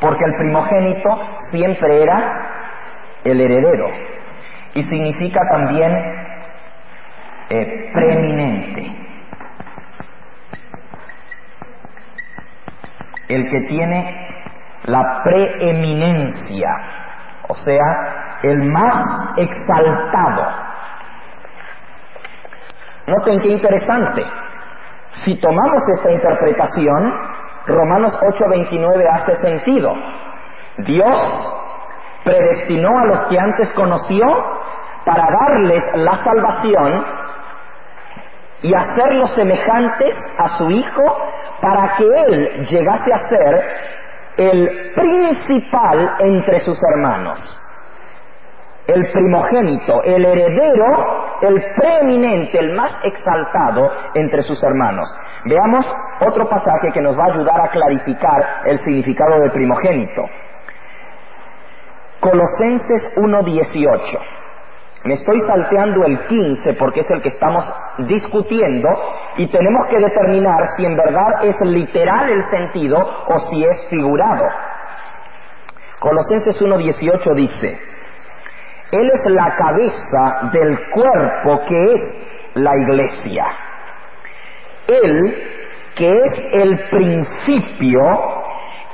porque 0.00 0.24
el 0.24 0.34
primogénito 0.34 1.20
siempre 1.52 2.02
era 2.02 3.20
el 3.24 3.40
heredero, 3.40 3.88
y 4.74 4.82
significa 4.82 5.40
también 5.52 5.92
eh, 7.50 7.90
preeminente, 7.94 8.96
el 13.28 13.48
que 13.48 13.60
tiene 13.68 14.28
la 14.86 15.22
preeminencia, 15.22 16.68
o 17.48 17.54
sea, 17.54 18.25
el 18.42 18.62
más 18.64 19.34
exaltado. 19.36 20.46
Noten 23.06 23.40
qué 23.40 23.48
interesante. 23.48 24.24
Si 25.24 25.40
tomamos 25.40 25.88
esta 25.94 26.10
interpretación, 26.10 27.14
Romanos 27.66 28.18
8:29 28.20 29.08
hace 29.12 29.32
sentido. 29.36 29.94
Dios 30.78 31.56
predestinó 32.24 32.98
a 32.98 33.04
los 33.06 33.28
que 33.28 33.38
antes 33.38 33.72
conoció 33.74 34.26
para 35.04 35.24
darles 35.30 35.84
la 35.94 36.24
salvación 36.24 37.06
y 38.62 38.74
hacerlos 38.74 39.34
semejantes 39.34 40.16
a 40.38 40.48
su 40.58 40.70
Hijo 40.70 41.02
para 41.60 41.96
que 41.96 42.04
Él 42.04 42.66
llegase 42.68 43.12
a 43.12 43.18
ser 43.28 43.64
el 44.36 44.92
principal 44.94 46.16
entre 46.20 46.60
sus 46.60 46.78
hermanos, 46.92 47.38
el 48.86 49.10
primogénito, 49.12 50.02
el 50.04 50.24
heredero, 50.24 51.38
el 51.42 51.62
preeminente, 51.76 52.58
el 52.58 52.72
más 52.74 52.96
exaltado 53.02 53.90
entre 54.14 54.42
sus 54.42 54.62
hermanos. 54.62 55.12
Veamos 55.44 55.84
otro 56.20 56.48
pasaje 56.48 56.92
que 56.92 57.00
nos 57.00 57.18
va 57.18 57.24
a 57.24 57.32
ayudar 57.32 57.60
a 57.60 57.70
clarificar 57.70 58.62
el 58.66 58.78
significado 58.78 59.40
de 59.40 59.50
primogénito. 59.50 60.22
Colosenses 62.20 63.16
1.18. 63.16 64.18
Me 65.04 65.14
estoy 65.14 65.40
salteando 65.46 66.04
el 66.04 66.26
15 66.26 66.74
porque 66.74 67.00
es 67.00 67.10
el 67.10 67.22
que 67.22 67.28
estamos 67.28 67.64
discutiendo 68.08 68.88
y 69.36 69.48
tenemos 69.50 69.86
que 69.86 69.98
determinar 69.98 70.64
si 70.76 70.84
en 70.84 70.96
verdad 70.96 71.44
es 71.44 71.56
literal 71.60 72.28
el 72.28 72.42
sentido 72.44 72.98
o 72.98 73.38
si 73.38 73.64
es 73.64 73.86
figurado. 73.90 74.44
Colosenses 76.00 76.60
1.18 76.60 77.34
dice, 77.36 77.78
Él 78.98 79.10
es 79.12 79.30
la 79.32 79.54
cabeza 79.56 80.48
del 80.52 80.78
cuerpo 80.90 81.60
que 81.68 81.94
es 81.94 82.52
la 82.54 82.74
iglesia. 82.74 83.44
Él, 84.88 85.48
que 85.96 86.08
es 86.08 86.42
el 86.52 86.78
principio, 86.88 88.00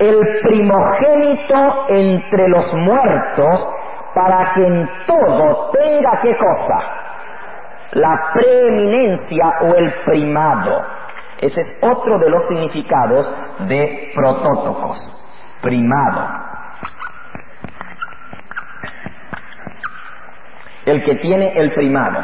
el 0.01 0.19
primogénito 0.43 1.87
entre 1.89 2.49
los 2.49 2.75
muertos, 2.75 3.75
para 4.15 4.55
que 4.55 4.67
en 4.67 4.91
todo 5.07 5.71
tenga 5.71 6.21
qué 6.21 6.37
cosa? 6.37 6.79
La 7.93 8.31
preeminencia 8.35 9.53
o 9.61 9.75
el 9.75 9.93
primado. 10.05 10.83
Ese 11.41 11.61
es 11.61 11.79
otro 11.83 12.19
de 12.19 12.31
los 12.31 12.47
significados 12.49 13.33
de 13.69 14.11
protótocos, 14.15 14.99
primado. 15.61 16.52
El 20.87 21.05
que 21.05 21.15
tiene 21.17 21.53
el 21.57 21.73
primado. 21.73 22.19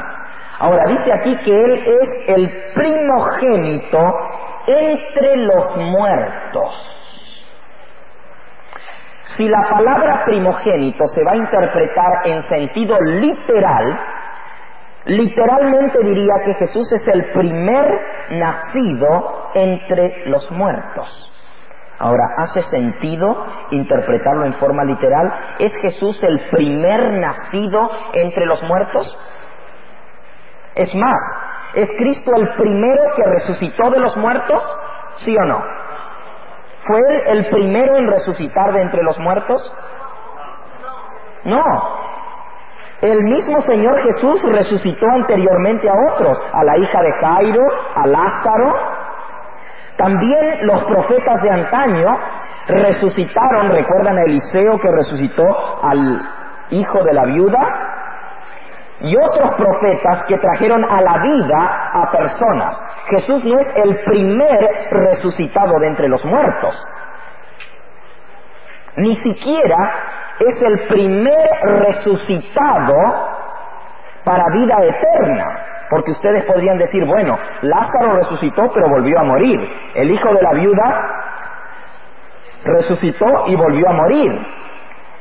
Ahora 0.58 0.84
dice 0.86 1.12
aquí 1.12 1.36
que 1.44 1.64
Él 1.64 1.84
es 2.00 2.28
el 2.28 2.50
primogénito 2.74 4.14
entre 4.66 5.36
los 5.36 5.76
muertos. 5.76 6.94
Si 9.36 9.48
la 9.48 9.62
palabra 9.70 10.24
primogénito 10.24 11.04
se 11.14 11.22
va 11.22 11.32
a 11.32 11.36
interpretar 11.36 12.26
en 12.26 12.48
sentido 12.48 12.98
literal, 13.00 13.98
literalmente 15.04 16.00
diría 16.02 16.34
que 16.44 16.54
Jesús 16.54 16.92
es 16.92 17.06
el 17.08 17.24
primer 17.32 17.86
nacido 18.30 19.50
entre 19.54 20.26
los 20.26 20.50
muertos. 20.50 21.32
Ahora, 21.98 22.24
¿hace 22.38 22.62
sentido 22.62 23.44
interpretarlo 23.70 24.44
en 24.44 24.54
forma 24.54 24.84
literal? 24.84 25.32
¿Es 25.58 25.72
Jesús 25.82 26.22
el 26.22 26.48
primer 26.50 27.12
nacido 27.18 27.90
entre 28.12 28.46
los 28.46 28.62
muertos? 28.62 29.18
Es 30.76 30.94
más, 30.94 31.18
¿es 31.74 31.88
Cristo 31.98 32.30
el 32.36 32.48
primero 32.54 33.02
que 33.16 33.24
resucitó 33.24 33.90
de 33.90 33.98
los 33.98 34.16
muertos? 34.16 34.62
¿Sí 35.24 35.36
o 35.36 35.44
no? 35.44 35.60
¿Fue 36.86 36.98
él 36.98 37.22
el 37.26 37.46
primero 37.50 37.96
en 37.96 38.06
resucitar 38.06 38.72
de 38.72 38.82
entre 38.82 39.02
los 39.02 39.18
muertos? 39.18 39.60
No. 41.44 41.62
El 43.00 43.22
mismo 43.24 43.60
Señor 43.60 44.00
Jesús 44.02 44.42
resucitó 44.42 45.06
anteriormente 45.06 45.88
a 45.88 46.12
otros, 46.12 46.40
a 46.52 46.64
la 46.64 46.78
hija 46.78 47.02
de 47.02 47.12
Jairo, 47.12 47.62
a 47.94 48.06
Lázaro. 48.06 48.74
También 49.98 50.66
los 50.66 50.84
profetas 50.84 51.42
de 51.42 51.50
antaño 51.50 52.18
resucitaron, 52.68 53.70
recuerdan 53.70 54.16
a 54.16 54.22
Eliseo 54.22 54.78
que 54.80 54.90
resucitó 54.90 55.44
al 55.82 56.22
hijo 56.70 57.02
de 57.02 57.12
la 57.12 57.24
viuda, 57.24 57.88
y 59.00 59.16
otros 59.16 59.54
profetas 59.54 60.24
que 60.26 60.38
trajeron 60.38 60.84
a 60.84 61.00
la 61.00 61.18
vida 61.18 61.90
a 61.94 62.10
personas. 62.10 62.80
Jesús 63.10 63.44
no 63.44 63.58
es 63.60 63.68
el 63.76 63.96
primer 64.04 64.88
resucitado 64.90 65.78
de 65.80 65.86
entre 65.88 66.08
los 66.08 66.24
muertos. 66.24 66.80
Ni 68.96 69.16
siquiera 69.22 69.92
es 70.40 70.62
el 70.62 70.88
primer 70.88 71.48
resucitado 71.62 73.37
para 74.28 74.44
vida 74.52 74.76
eterna. 74.84 75.46
Porque 75.88 76.10
ustedes 76.10 76.44
podrían 76.44 76.76
decir, 76.76 77.02
bueno, 77.06 77.38
Lázaro 77.62 78.12
resucitó 78.12 78.70
pero 78.74 78.90
volvió 78.90 79.18
a 79.18 79.24
morir. 79.24 79.58
El 79.94 80.10
hijo 80.10 80.34
de 80.34 80.42
la 80.42 80.52
viuda 80.52 81.06
resucitó 82.62 83.46
y 83.46 83.54
volvió 83.56 83.88
a 83.88 83.92
morir. 83.92 84.46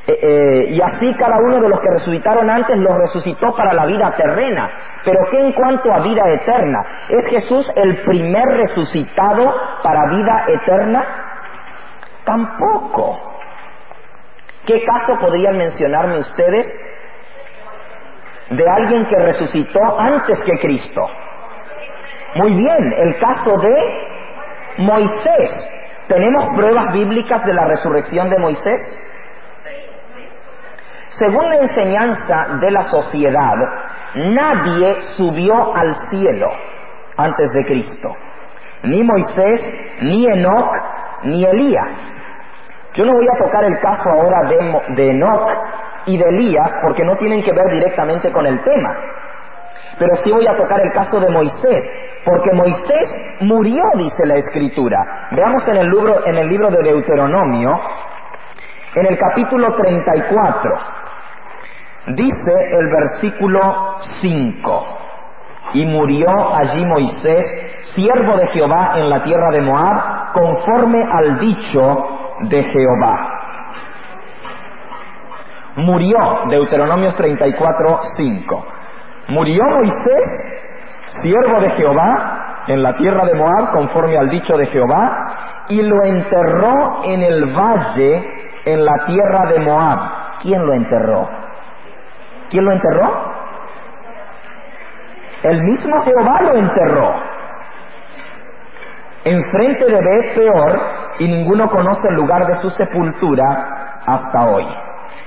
Eh, 0.08 0.20
eh, 0.22 0.66
y 0.72 0.82
así 0.82 1.14
cada 1.18 1.38
uno 1.38 1.62
de 1.62 1.70
los 1.70 1.80
que 1.80 1.90
resucitaron 1.90 2.50
antes 2.50 2.78
los 2.78 2.98
resucitó 2.98 3.56
para 3.56 3.74
la 3.74 3.86
vida 3.86 4.14
terrena. 4.18 4.70
Pero 5.06 5.20
¿qué 5.32 5.40
en 5.40 5.54
cuanto 5.54 5.94
a 5.94 6.00
vida 6.00 6.30
eterna? 6.30 6.86
¿Es 7.08 7.26
Jesús 7.30 7.66
el 7.76 8.04
primer 8.04 8.46
resucitado 8.46 9.54
para 9.84 10.10
vida 10.10 10.46
eterna? 10.50 11.06
Tampoco. 12.26 13.20
¿Qué 14.66 14.84
caso 14.84 15.18
podrían 15.22 15.58
mencionarme 15.58 16.20
ustedes 16.20 16.87
de 18.50 18.70
alguien 18.70 19.06
que 19.06 19.16
resucitó 19.18 19.80
antes 20.00 20.40
que 20.40 20.60
Cristo? 20.60 21.02
Muy 22.36 22.54
bien, 22.54 22.94
el 22.98 23.20
caso 23.20 23.58
de 23.58 24.08
Moisés. 24.78 25.74
¿Tenemos 26.08 26.56
pruebas 26.56 26.94
bíblicas 26.94 27.44
de 27.46 27.54
la 27.54 27.66
resurrección 27.66 28.30
de 28.30 28.40
Moisés? 28.40 28.80
Según 31.10 31.50
la 31.50 31.56
enseñanza 31.58 32.48
de 32.62 32.72
la 32.72 32.88
sociedad, 32.88 33.56
nadie 34.16 35.02
subió 35.16 35.76
al 35.76 35.94
cielo 36.10 36.48
antes 37.18 37.52
de 37.54 37.66
Cristo. 37.66 38.16
Ni 38.84 39.04
Moisés, 39.04 39.74
ni 40.02 40.28
Enoch, 40.28 40.72
ni 41.24 41.44
Elías. 41.44 42.14
Yo 42.94 43.06
no 43.06 43.14
voy 43.14 43.28
a 43.28 43.46
tocar 43.46 43.64
el 43.64 43.80
caso 43.80 44.10
ahora 44.10 44.50
de, 44.96 45.10
Enoch 45.10 45.50
y 46.08 46.18
de 46.18 46.24
Elías 46.30 46.72
porque 46.82 47.04
no 47.04 47.16
tienen 47.18 47.44
que 47.44 47.52
ver 47.52 47.70
directamente 47.72 48.32
con 48.32 48.46
el 48.46 48.64
tema. 48.64 48.96
Pero 50.00 50.16
sí 50.24 50.32
voy 50.32 50.48
a 50.48 50.56
tocar 50.56 50.80
el 50.80 50.92
caso 50.94 51.20
de 51.20 51.30
Moisés, 51.30 51.84
porque 52.24 52.52
Moisés 52.54 53.16
murió, 53.42 53.84
dice 53.98 54.26
la 54.26 54.36
Escritura. 54.36 55.28
Veamos 55.32 55.68
en 55.68 55.78
el 55.78 55.90
libro, 55.90 56.26
en 56.26 56.38
el 56.38 56.48
libro 56.48 56.70
de 56.70 56.84
Deuteronomio, 56.84 57.80
en 58.96 59.06
el 59.08 59.18
capítulo 59.18 59.76
34. 59.76 60.72
Dice 62.08 62.54
el 62.80 62.88
versículo 62.88 63.98
5, 64.22 64.98
y 65.74 65.86
murió 65.86 66.56
allí 66.56 66.86
Moisés, 66.86 67.46
siervo 67.96 68.38
de 68.38 68.48
Jehová 68.48 68.94
en 68.96 69.10
la 69.10 69.24
tierra 69.24 69.50
de 69.52 69.62
Moab, 69.62 70.32
conforme 70.34 71.04
al 71.12 71.40
dicho 71.40 72.08
de 72.44 72.64
Jehová. 72.64 73.37
Murió, 75.78 76.18
Deuteronomio 76.50 77.14
34, 77.14 78.00
5. 78.16 78.66
Murió 79.28 79.64
Moisés, 79.64 80.74
siervo 81.22 81.62
de 81.62 81.70
Jehová, 81.72 82.64
en 82.66 82.82
la 82.82 82.96
tierra 82.96 83.26
de 83.26 83.36
Moab, 83.36 83.70
conforme 83.74 84.18
al 84.18 84.28
dicho 84.28 84.58
de 84.58 84.66
Jehová, 84.68 85.66
y 85.70 85.84
lo 85.84 86.04
enterró 86.04 87.04
en 87.04 87.22
el 87.22 87.56
valle, 87.56 88.28
en 88.66 88.84
la 88.84 89.06
tierra 89.06 89.46
de 89.52 89.60
Moab. 89.60 90.00
¿Quién 90.42 90.66
lo 90.66 90.74
enterró? 90.74 91.30
¿Quién 92.50 92.66
lo 92.66 92.72
enterró? 92.72 93.10
El 95.44 95.62
mismo 95.62 96.02
Jehová 96.02 96.42
lo 96.42 96.56
enterró. 96.56 97.14
Enfrente 99.26 99.86
de 99.86 100.02
Bet 100.02 100.36
Peor, 100.36 100.80
y 101.20 101.28
ninguno 101.28 101.70
conoce 101.70 102.08
el 102.10 102.16
lugar 102.16 102.48
de 102.48 102.56
su 102.56 102.70
sepultura 102.72 104.00
hasta 104.08 104.46
hoy. 104.46 104.66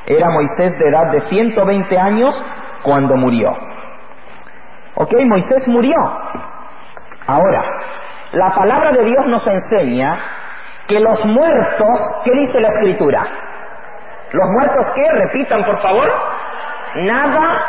Era 0.06 0.30
Moisés 0.30 0.78
de 0.78 0.88
edad 0.88 1.12
de 1.12 1.20
120 1.20 1.98
años 1.98 2.44
cuando 2.82 3.16
murió. 3.16 3.56
Ok, 4.94 5.12
Moisés 5.26 5.68
murió. 5.68 5.96
Ahora, 7.26 7.64
la 8.32 8.54
palabra 8.54 8.92
de 8.92 9.04
Dios 9.04 9.26
nos 9.26 9.46
enseña 9.46 10.18
que 10.86 10.98
los 10.98 11.24
muertos, 11.24 12.22
¿qué 12.24 12.32
dice 12.32 12.60
la 12.60 12.68
escritura? 12.68 13.26
¿Los 14.32 14.48
muertos 14.50 14.86
qué? 14.94 15.10
Repitan, 15.12 15.64
por 15.64 15.80
favor 15.80 16.10
nada 16.96 17.62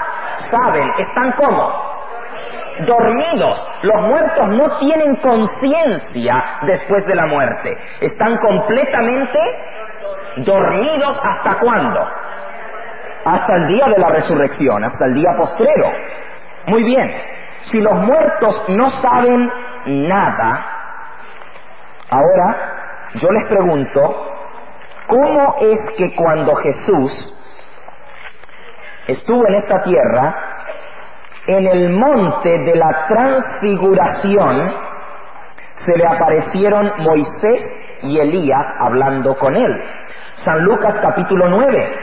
saben. 0.49 0.89
¿Están 0.97 1.31
como 1.33 1.91
dormidos. 2.85 3.67
Los 3.83 4.01
muertos 4.01 4.47
no 4.49 4.79
tienen 4.79 5.15
conciencia 5.17 6.43
después 6.63 7.05
de 7.05 7.15
la 7.15 7.27
muerte. 7.27 7.77
Están 7.99 8.37
completamente 8.37 9.39
dormidos 10.37 11.19
hasta 11.23 11.59
cuándo? 11.59 11.99
Hasta 13.25 13.55
el 13.55 13.67
día 13.67 13.85
de 13.87 13.99
la 13.99 14.09
resurrección, 14.09 14.83
hasta 14.83 15.05
el 15.05 15.13
día 15.13 15.29
postrero. 15.37 15.91
Muy 16.67 16.83
bien, 16.83 17.11
si 17.71 17.79
los 17.79 17.93
muertos 17.93 18.69
no 18.69 18.89
saben 19.01 19.51
nada, 19.85 20.65
ahora 22.09 22.57
yo 23.15 23.29
les 23.31 23.47
pregunto, 23.47 24.31
¿cómo 25.07 25.55
es 25.61 25.79
que 25.97 26.15
cuando 26.15 26.55
Jesús 26.55 27.33
estuvo 29.07 29.47
en 29.47 29.55
esta 29.55 29.83
tierra, 29.83 30.35
en 31.47 31.67
el 31.67 31.89
monte 31.89 32.49
de 32.49 32.75
la 32.75 33.07
transfiguración 33.07 34.90
se 35.85 35.97
le 35.97 36.05
aparecieron 36.05 36.91
Moisés 36.99 37.97
y 38.03 38.19
Elías 38.19 38.65
hablando 38.79 39.35
con 39.37 39.55
él. 39.55 39.83
San 40.45 40.63
Lucas 40.63 40.99
capítulo 41.01 41.49
9. 41.49 41.95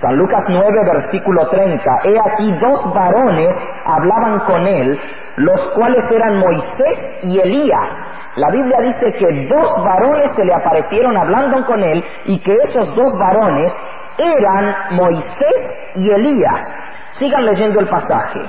San 0.00 0.16
Lucas 0.16 0.44
9 0.48 0.66
versículo 0.92 1.48
30. 1.48 1.82
He 2.04 2.18
aquí 2.18 2.52
dos 2.60 2.94
varones 2.94 3.56
hablaban 3.86 4.40
con 4.40 4.66
él, 4.66 5.00
los 5.36 5.68
cuales 5.74 6.04
eran 6.10 6.38
Moisés 6.38 7.20
y 7.22 7.38
Elías. 7.38 7.98
La 8.36 8.50
Biblia 8.50 8.78
dice 8.82 9.12
que 9.12 9.48
dos 9.48 9.84
varones 9.84 10.34
se 10.34 10.44
le 10.44 10.54
aparecieron 10.54 11.16
hablando 11.16 11.64
con 11.64 11.82
él 11.82 12.04
y 12.26 12.40
que 12.42 12.54
esos 12.64 12.94
dos 12.96 13.18
varones 13.18 13.72
eran 14.18 14.74
Moisés 14.96 15.92
y 15.94 16.10
Elías. 16.10 16.74
Sigan 17.12 17.44
leyendo 17.46 17.80
el 17.80 17.88
pasaje. 17.88 18.40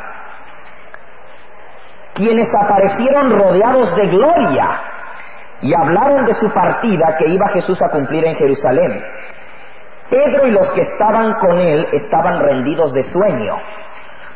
Quienes 2.16 2.50
aparecieron 2.64 3.40
rodeados 3.40 3.96
de 3.96 4.08
gloria 4.08 4.82
y 5.62 5.74
hablaron 5.74 6.26
de 6.26 6.34
su 6.34 6.48
partida 6.54 7.16
que 7.18 7.28
iba 7.28 7.50
Jesús 7.50 7.80
a 7.82 7.90
cumplir 7.90 8.26
en 8.26 8.36
Jerusalén. 8.36 9.04
Pedro 10.10 10.48
y 10.48 10.52
los 10.52 10.70
que 10.72 10.82
estaban 10.82 11.34
con 11.34 11.58
él 11.58 11.88
estaban 11.94 12.40
rendidos 12.40 12.94
de 12.94 13.04
sueño, 13.06 13.56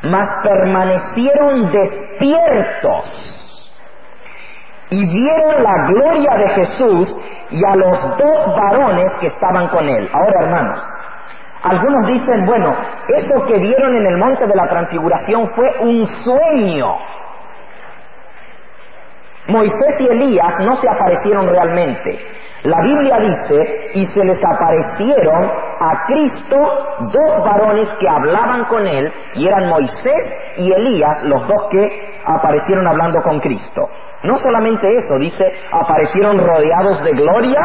mas 0.04 0.28
permanecieron 0.44 1.72
despiertos 1.72 3.36
y 4.90 5.06
vieron 5.06 5.64
la 5.64 5.88
gloria 5.88 6.38
de 6.38 6.50
Jesús 6.50 7.16
y 7.52 7.64
a 7.64 7.76
los 7.76 8.18
dos 8.18 8.56
varones 8.56 9.14
que 9.20 9.28
estaban 9.28 9.68
con 9.68 9.88
él. 9.88 10.10
Ahora, 10.12 10.46
hermanos, 10.46 10.84
algunos 11.64 12.08
dicen, 12.08 12.46
bueno, 12.46 12.76
eso 13.16 13.46
que 13.46 13.60
vieron 13.60 13.96
en 13.96 14.06
el 14.08 14.18
monte 14.18 14.48
de 14.48 14.56
la 14.56 14.68
transfiguración 14.68 15.50
fue 15.56 15.70
un 15.82 16.08
sueño. 16.08 16.96
Moisés 19.50 20.00
y 20.00 20.08
Elías 20.08 20.54
no 20.62 20.76
se 20.78 20.88
aparecieron 20.88 21.48
realmente. 21.48 22.20
La 22.64 22.82
Biblia 22.82 23.18
dice, 23.20 23.92
y 23.96 24.06
se 24.06 24.24
les 24.24 24.40
aparecieron 24.44 25.46
a 25.80 26.06
Cristo 26.08 26.58
dos 27.02 27.46
varones 27.46 27.90
que 28.00 28.10
hablaban 28.10 28.66
con 28.66 28.86
él, 28.86 29.12
y 29.36 29.48
eran 29.48 29.70
Moisés 29.70 30.38
y 30.58 30.72
Elías, 30.72 31.24
los 31.24 31.48
dos 31.48 31.68
que 31.72 32.22
aparecieron 32.26 32.86
hablando 32.86 33.22
con 33.22 33.40
Cristo. 33.40 33.90
No 34.24 34.38
solamente 34.40 34.88
eso, 34.98 35.18
dice, 35.18 35.44
aparecieron 35.72 36.38
rodeados 36.38 37.04
de 37.06 37.12
gloria, 37.12 37.62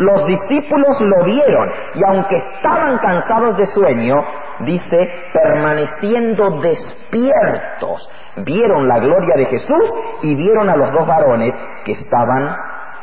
los 0.00 0.26
discípulos 0.26 0.98
lo 1.00 1.24
vieron 1.24 1.70
y 1.94 2.02
aunque 2.04 2.36
estaban 2.36 2.96
cansados 2.98 3.58
de 3.58 3.66
sueño, 3.66 4.16
dice, 4.60 5.12
permaneciendo 5.32 6.60
despiertos, 6.60 8.08
vieron 8.38 8.88
la 8.88 8.98
gloria 8.98 9.36
de 9.36 9.46
Jesús 9.46 9.92
y 10.22 10.34
vieron 10.34 10.70
a 10.70 10.76
los 10.76 10.90
dos 10.92 11.06
varones 11.06 11.54
que 11.84 11.92
estaban 11.92 12.56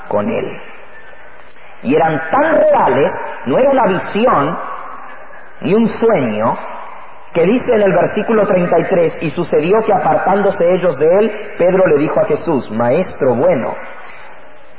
con 0.08 0.28
él. 0.28 0.62
Y 1.84 1.96
eran 1.96 2.20
tan 2.32 2.56
reales, 2.56 3.12
no 3.46 3.60
era 3.60 3.70
una 3.70 3.86
visión 3.86 4.58
ni 5.62 5.74
un 5.76 5.88
sueño, 5.90 6.58
que 7.34 7.44
dice 7.44 7.72
en 7.72 7.82
el 7.82 7.94
versículo 7.94 8.48
33, 8.48 9.18
y 9.22 9.30
sucedió 9.30 9.78
que 9.86 9.94
apartándose 9.94 10.74
ellos 10.74 10.98
de 10.98 11.06
él, 11.20 11.32
Pedro 11.60 11.86
le 11.88 11.98
dijo 11.98 12.20
a 12.20 12.26
Jesús, 12.26 12.72
Maestro 12.72 13.36
bueno, 13.36 13.76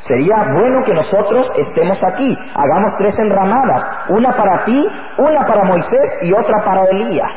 sería 0.07 0.37
bueno 0.53 0.85
que 0.85 0.95
nosotros 0.95 1.53
estemos 1.57 1.99
aquí, 2.03 2.39
hagamos 2.55 2.97
tres 2.99 3.19
enramadas, 3.19 3.85
una 4.11 4.37
para 4.37 4.65
ti, 4.65 4.89
una 5.19 5.47
para 5.47 5.65
Moisés 5.65 6.19
y 6.23 6.33
otra 6.33 6.65
para 6.65 6.85
Elías. 6.85 7.33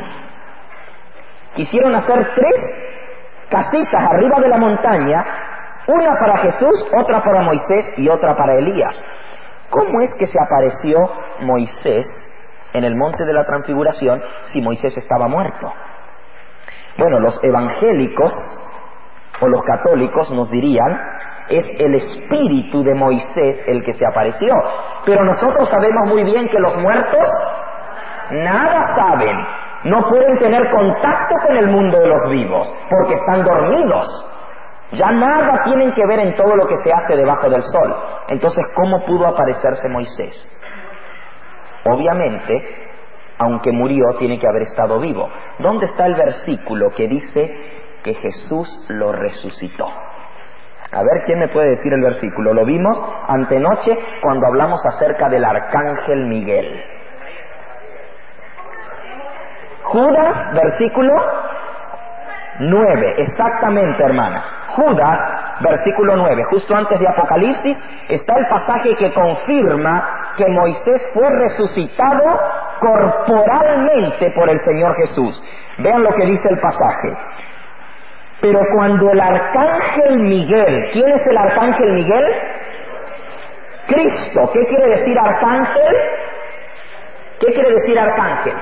Quisieron 1.55 1.95
hacer 1.95 2.27
tres 2.35 2.81
casitas 3.49 4.03
arriba 4.03 4.39
de 4.39 4.47
la 4.47 4.57
montaña, 4.57 5.25
una 5.87 6.13
para 6.19 6.37
Jesús, 6.37 6.85
otra 6.97 7.23
para 7.23 7.41
Moisés 7.41 7.93
y 7.97 8.07
otra 8.07 8.35
para 8.35 8.55
Elías. 8.55 9.03
¿Cómo 9.69 10.01
es 10.01 10.13
que 10.19 10.27
se 10.27 10.37
apareció 10.39 10.97
Moisés 11.41 12.05
en 12.73 12.83
el 12.83 12.95
monte 12.95 13.25
de 13.25 13.33
la 13.33 13.45
transfiguración 13.45 14.21
si 14.51 14.61
Moisés 14.61 14.95
estaba 14.97 15.27
muerto? 15.27 15.73
Bueno, 16.97 17.19
los 17.19 17.41
evangélicos 17.43 18.33
o 19.41 19.47
los 19.47 19.61
católicos 19.63 20.29
nos 20.31 20.49
dirían, 20.51 20.99
es 21.49 21.65
el 21.79 21.95
espíritu 21.95 22.83
de 22.83 22.93
Moisés 22.93 23.63
el 23.67 23.83
que 23.83 23.93
se 23.93 24.05
apareció. 24.05 24.53
Pero 25.05 25.23
nosotros 25.23 25.69
sabemos 25.69 26.07
muy 26.07 26.23
bien 26.23 26.47
que 26.47 26.59
los 26.59 26.77
muertos 26.77 27.27
nada 28.31 28.95
saben, 28.95 29.37
no 29.85 30.07
pueden 30.07 30.37
tener 30.39 30.69
contacto 30.69 31.35
con 31.45 31.57
el 31.57 31.67
mundo 31.67 31.99
de 31.99 32.07
los 32.07 32.29
vivos, 32.29 32.73
porque 32.89 33.13
están 33.13 33.43
dormidos. 33.43 34.05
Ya 34.93 35.09
nada 35.11 35.63
tienen 35.63 35.93
que 35.93 36.05
ver 36.05 36.19
en 36.19 36.35
todo 36.35 36.55
lo 36.55 36.67
que 36.67 36.77
se 36.83 36.91
hace 36.91 37.15
debajo 37.15 37.49
del 37.49 37.63
sol. 37.63 37.95
Entonces, 38.27 38.65
¿cómo 38.75 39.05
pudo 39.05 39.27
aparecerse 39.27 39.87
Moisés? 39.87 40.61
Obviamente, 41.85 42.61
aunque 43.39 43.71
murió, 43.71 44.05
tiene 44.19 44.37
que 44.37 44.47
haber 44.47 44.63
estado 44.63 44.99
vivo. 44.99 45.29
¿Dónde 45.59 45.87
está 45.87 46.05
el 46.05 46.15
versículo 46.15 46.91
que 46.95 47.07
dice 47.07 47.51
que 48.03 48.13
Jesús 48.15 48.87
lo 48.89 49.11
resucitó? 49.13 49.87
A 50.91 51.03
ver, 51.03 51.23
¿quién 51.25 51.39
me 51.39 51.47
puede 51.47 51.69
decir 51.69 51.93
el 51.93 52.01
versículo? 52.01 52.53
Lo 52.53 52.65
vimos 52.65 52.97
antenoche 53.27 53.97
cuando 54.21 54.47
hablamos 54.47 54.85
acerca 54.85 55.29
del 55.29 55.45
arcángel 55.45 56.25
Miguel. 56.27 56.83
Judas, 59.83 60.53
versículo 60.53 61.13
9, 62.59 63.15
exactamente 63.17 64.03
hermana. 64.03 64.43
Judas, 64.75 65.59
versículo 65.61 66.15
9, 66.17 66.43
justo 66.49 66.75
antes 66.75 66.99
de 66.99 67.07
Apocalipsis, 67.07 67.77
está 68.09 68.37
el 68.37 68.47
pasaje 68.47 68.95
que 68.95 69.13
confirma 69.13 70.33
que 70.37 70.47
Moisés 70.47 71.07
fue 71.13 71.29
resucitado 71.29 72.39
corporalmente 72.79 74.31
por 74.31 74.49
el 74.49 74.59
Señor 74.61 74.95
Jesús. 74.95 75.41
Vean 75.79 76.03
lo 76.03 76.13
que 76.13 76.25
dice 76.25 76.49
el 76.49 76.59
pasaje. 76.59 77.17
Pero 78.41 78.59
cuando 78.75 79.11
el 79.11 79.19
arcángel 79.19 80.19
Miguel, 80.19 80.89
¿quién 80.91 81.09
es 81.09 81.27
el 81.27 81.37
arcángel 81.37 81.93
Miguel? 81.93 82.25
Cristo. 83.87 84.49
¿Qué 84.51 84.65
quiere 84.65 84.87
decir 84.89 85.17
arcángel? 85.17 85.95
¿Qué 87.39 87.53
quiere 87.53 87.73
decir 87.73 87.99
arcángel? 87.99 88.55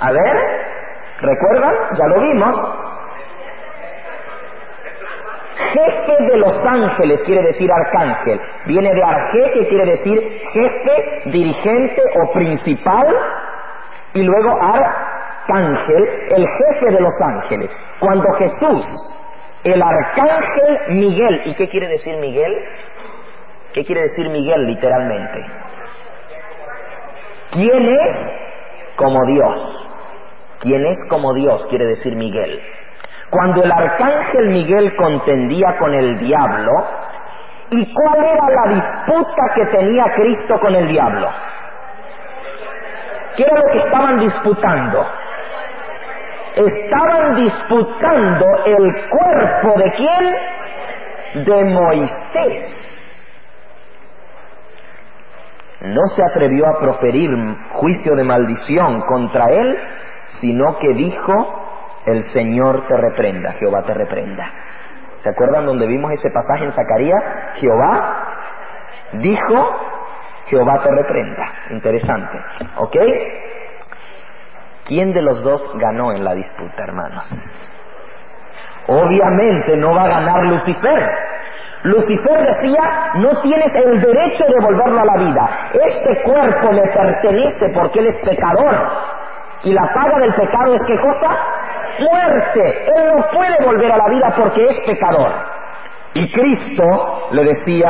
A 0.00 0.12
ver, 0.12 0.36
¿recuerdan? 1.20 1.74
Ya 1.92 2.06
lo 2.06 2.20
vimos. 2.20 2.56
Jefe 5.72 6.24
de 6.24 6.36
los 6.38 6.66
ángeles 6.66 7.22
quiere 7.22 7.42
decir 7.42 7.70
arcángel. 7.70 8.40
Viene 8.66 8.92
de 8.92 9.04
arge, 9.04 9.52
que 9.52 9.66
quiere 9.68 9.84
decir 9.90 10.40
jefe, 10.52 11.30
dirigente 11.30 12.02
o 12.20 12.32
principal. 12.32 13.06
Y 14.14 14.22
luego 14.22 14.58
el 15.48 16.46
jefe 16.46 16.90
de 16.90 17.00
los 17.00 17.14
ángeles. 17.20 17.70
Cuando 17.98 18.32
Jesús, 18.34 18.86
el 19.64 19.82
arcángel 19.82 20.78
Miguel, 20.90 21.42
¿y 21.46 21.54
qué 21.54 21.68
quiere 21.68 21.88
decir 21.88 22.16
Miguel? 22.16 22.54
¿Qué 23.72 23.84
quiere 23.84 24.02
decir 24.02 24.28
Miguel 24.28 24.66
literalmente? 24.66 25.46
¿Quién 27.52 27.88
es 27.88 28.94
como 28.96 29.24
Dios? 29.26 29.88
¿Quién 30.60 30.86
es 30.86 30.98
como 31.08 31.34
Dios? 31.34 31.66
Quiere 31.68 31.86
decir 31.86 32.14
Miguel. 32.16 32.60
Cuando 33.30 33.62
el 33.62 33.70
arcángel 33.70 34.50
Miguel 34.50 34.94
contendía 34.96 35.76
con 35.78 35.94
el 35.94 36.18
diablo, 36.18 36.72
¿y 37.70 37.94
cuál 37.94 38.24
era 38.24 38.48
la 38.50 38.74
disputa 38.74 39.42
que 39.54 39.66
tenía 39.78 40.04
Cristo 40.14 40.58
con 40.60 40.74
el 40.74 40.88
diablo? 40.88 41.28
¿Qué 43.40 43.46
era 43.46 43.58
lo 43.58 43.72
que 43.72 43.78
estaban 43.78 44.18
disputando? 44.18 45.06
Estaban 46.56 47.36
disputando 47.36 48.46
el 48.66 49.08
cuerpo 49.08 49.78
de 49.78 49.92
quién? 49.92 51.46
De 51.46 51.64
Moisés. 51.64 52.74
No 55.80 56.06
se 56.14 56.22
atrevió 56.22 56.66
a 56.66 56.80
proferir 56.80 57.30
juicio 57.72 58.14
de 58.14 58.24
maldición 58.24 59.00
contra 59.08 59.46
él, 59.46 59.78
sino 60.42 60.78
que 60.78 60.92
dijo, 60.92 61.32
el 62.04 62.22
Señor 62.34 62.86
te 62.88 62.96
reprenda, 62.98 63.52
Jehová 63.52 63.84
te 63.86 63.94
reprenda. 63.94 64.52
¿Se 65.22 65.30
acuerdan 65.30 65.64
donde 65.64 65.86
vimos 65.86 66.12
ese 66.12 66.28
pasaje 66.28 66.66
en 66.66 66.72
Zacarías? 66.74 67.24
Jehová 67.54 68.36
dijo, 69.14 69.89
Jehová 70.50 70.82
te 70.82 70.90
reprenda. 70.90 71.46
Interesante. 71.70 72.38
¿Ok? 72.76 72.96
¿Quién 74.86 75.12
de 75.12 75.22
los 75.22 75.42
dos 75.44 75.62
ganó 75.78 76.12
en 76.12 76.24
la 76.24 76.34
disputa, 76.34 76.82
hermanos? 76.82 77.32
Obviamente 78.88 79.76
no 79.76 79.94
va 79.94 80.04
a 80.04 80.08
ganar 80.08 80.44
Lucifer. 80.46 81.08
Lucifer 81.84 82.44
decía, 82.44 83.12
no 83.14 83.40
tienes 83.40 83.72
el 83.74 84.00
derecho 84.00 84.44
de 84.44 84.64
volverlo 84.64 85.00
a 85.00 85.04
la 85.04 85.24
vida. 85.24 85.70
Este 85.72 86.22
cuerpo 86.22 86.72
me 86.72 86.82
pertenece 86.82 87.68
porque 87.72 88.00
él 88.00 88.08
es 88.08 88.16
pecador. 88.28 88.74
Y 89.62 89.72
la 89.72 89.94
paga 89.94 90.18
del 90.18 90.34
pecado 90.34 90.74
es 90.74 90.82
qué 90.86 90.96
cosa? 91.00 91.36
Muerte. 92.00 92.86
Él 92.96 93.12
no 93.14 93.26
puede 93.30 93.64
volver 93.64 93.92
a 93.92 93.96
la 93.96 94.08
vida 94.08 94.34
porque 94.36 94.64
es 94.64 94.80
pecador. 94.86 95.32
Y 96.14 96.32
Cristo 96.32 97.28
le 97.30 97.44
decía, 97.44 97.88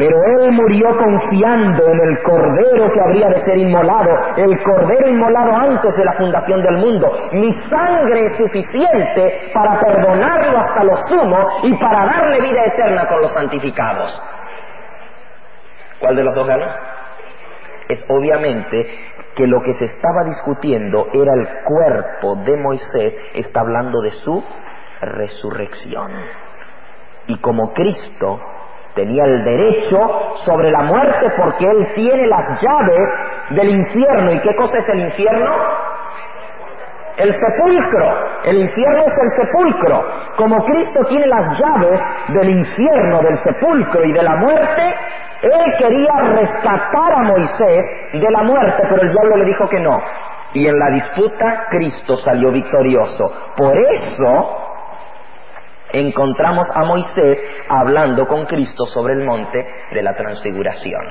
pero 0.00 0.16
él 0.24 0.52
murió 0.52 0.96
confiando 0.96 1.86
en 1.86 2.00
el 2.00 2.22
cordero 2.22 2.90
que 2.90 3.00
habría 3.02 3.28
de 3.28 3.40
ser 3.40 3.58
inmolado, 3.58 4.08
el 4.34 4.62
cordero 4.62 5.10
inmolado 5.10 5.54
antes 5.54 5.94
de 5.94 6.04
la 6.06 6.14
fundación 6.14 6.62
del 6.62 6.78
mundo. 6.78 7.12
Mi 7.32 7.52
sangre 7.68 8.22
es 8.22 8.34
suficiente 8.38 9.50
para 9.52 9.78
perdonarlo 9.78 10.58
hasta 10.58 10.84
lo 10.84 10.96
sumo 11.06 11.46
y 11.64 11.74
para 11.74 12.06
darle 12.06 12.40
vida 12.40 12.64
eterna 12.64 13.06
con 13.08 13.20
los 13.20 13.30
santificados. 13.34 14.22
¿Cuál 15.98 16.16
de 16.16 16.24
los 16.24 16.34
dos 16.34 16.46
ganó? 16.46 16.66
Es 17.90 18.02
obviamente 18.08 19.00
que 19.36 19.46
lo 19.46 19.60
que 19.60 19.74
se 19.74 19.84
estaba 19.84 20.24
discutiendo 20.24 21.08
era 21.12 21.34
el 21.34 21.46
cuerpo 21.66 22.36
de 22.36 22.56
Moisés, 22.56 23.14
está 23.34 23.60
hablando 23.60 24.00
de 24.00 24.12
su 24.12 24.42
resurrección. 25.02 26.10
Y 27.26 27.36
como 27.36 27.74
Cristo 27.74 28.40
tenía 28.94 29.24
el 29.24 29.44
derecho 29.44 29.98
sobre 30.44 30.70
la 30.70 30.82
muerte 30.82 31.26
porque 31.36 31.64
él 31.64 31.92
tiene 31.94 32.26
las 32.26 32.60
llaves 32.60 33.08
del 33.50 33.68
infierno. 33.70 34.32
¿Y 34.32 34.40
qué 34.40 34.54
cosa 34.56 34.78
es 34.78 34.88
el 34.88 35.00
infierno? 35.00 35.50
El 37.16 37.34
sepulcro. 37.34 38.14
El 38.44 38.56
infierno 38.58 39.00
es 39.00 39.14
el 39.22 39.44
sepulcro. 39.44 40.02
Como 40.36 40.64
Cristo 40.64 41.04
tiene 41.08 41.26
las 41.26 41.46
llaves 41.58 42.00
del 42.28 42.50
infierno, 42.50 43.20
del 43.20 43.36
sepulcro 43.38 44.04
y 44.04 44.12
de 44.12 44.22
la 44.22 44.36
muerte, 44.36 44.94
él 45.42 45.74
quería 45.78 46.12
rescatar 46.36 47.12
a 47.14 47.22
Moisés 47.22 47.84
de 48.12 48.30
la 48.30 48.42
muerte, 48.42 48.82
pero 48.88 49.02
el 49.02 49.12
diablo 49.12 49.36
le 49.36 49.44
dijo 49.46 49.68
que 49.68 49.80
no. 49.80 49.98
Y 50.52 50.66
en 50.66 50.78
la 50.78 50.90
disputa 50.90 51.66
Cristo 51.70 52.16
salió 52.16 52.50
victorioso. 52.50 53.24
Por 53.56 53.76
eso 53.76 54.59
encontramos 55.92 56.68
a 56.74 56.84
Moisés 56.84 57.38
hablando 57.68 58.26
con 58.26 58.46
Cristo 58.46 58.84
sobre 58.86 59.14
el 59.14 59.24
monte 59.24 59.64
de 59.92 60.02
la 60.02 60.14
transfiguración. 60.14 61.02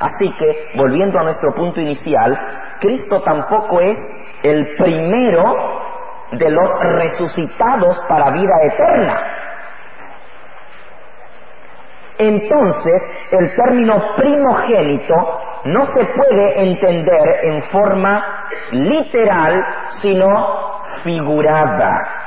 Así 0.00 0.30
que, 0.38 0.70
volviendo 0.76 1.18
a 1.18 1.24
nuestro 1.24 1.52
punto 1.54 1.80
inicial, 1.80 2.38
Cristo 2.80 3.22
tampoco 3.22 3.80
es 3.80 3.98
el 4.42 4.76
primero 4.76 5.54
de 6.32 6.50
los 6.50 6.80
resucitados 6.80 8.00
para 8.08 8.30
vida 8.30 8.54
eterna. 8.72 9.22
Entonces, 12.18 13.02
el 13.32 13.54
término 13.56 14.02
primogénito 14.16 15.14
no 15.64 15.82
se 15.86 16.04
puede 16.04 16.62
entender 16.62 17.44
en 17.44 17.62
forma 17.64 18.24
literal, 18.70 19.64
sino 20.00 20.28
figurada 21.02 22.23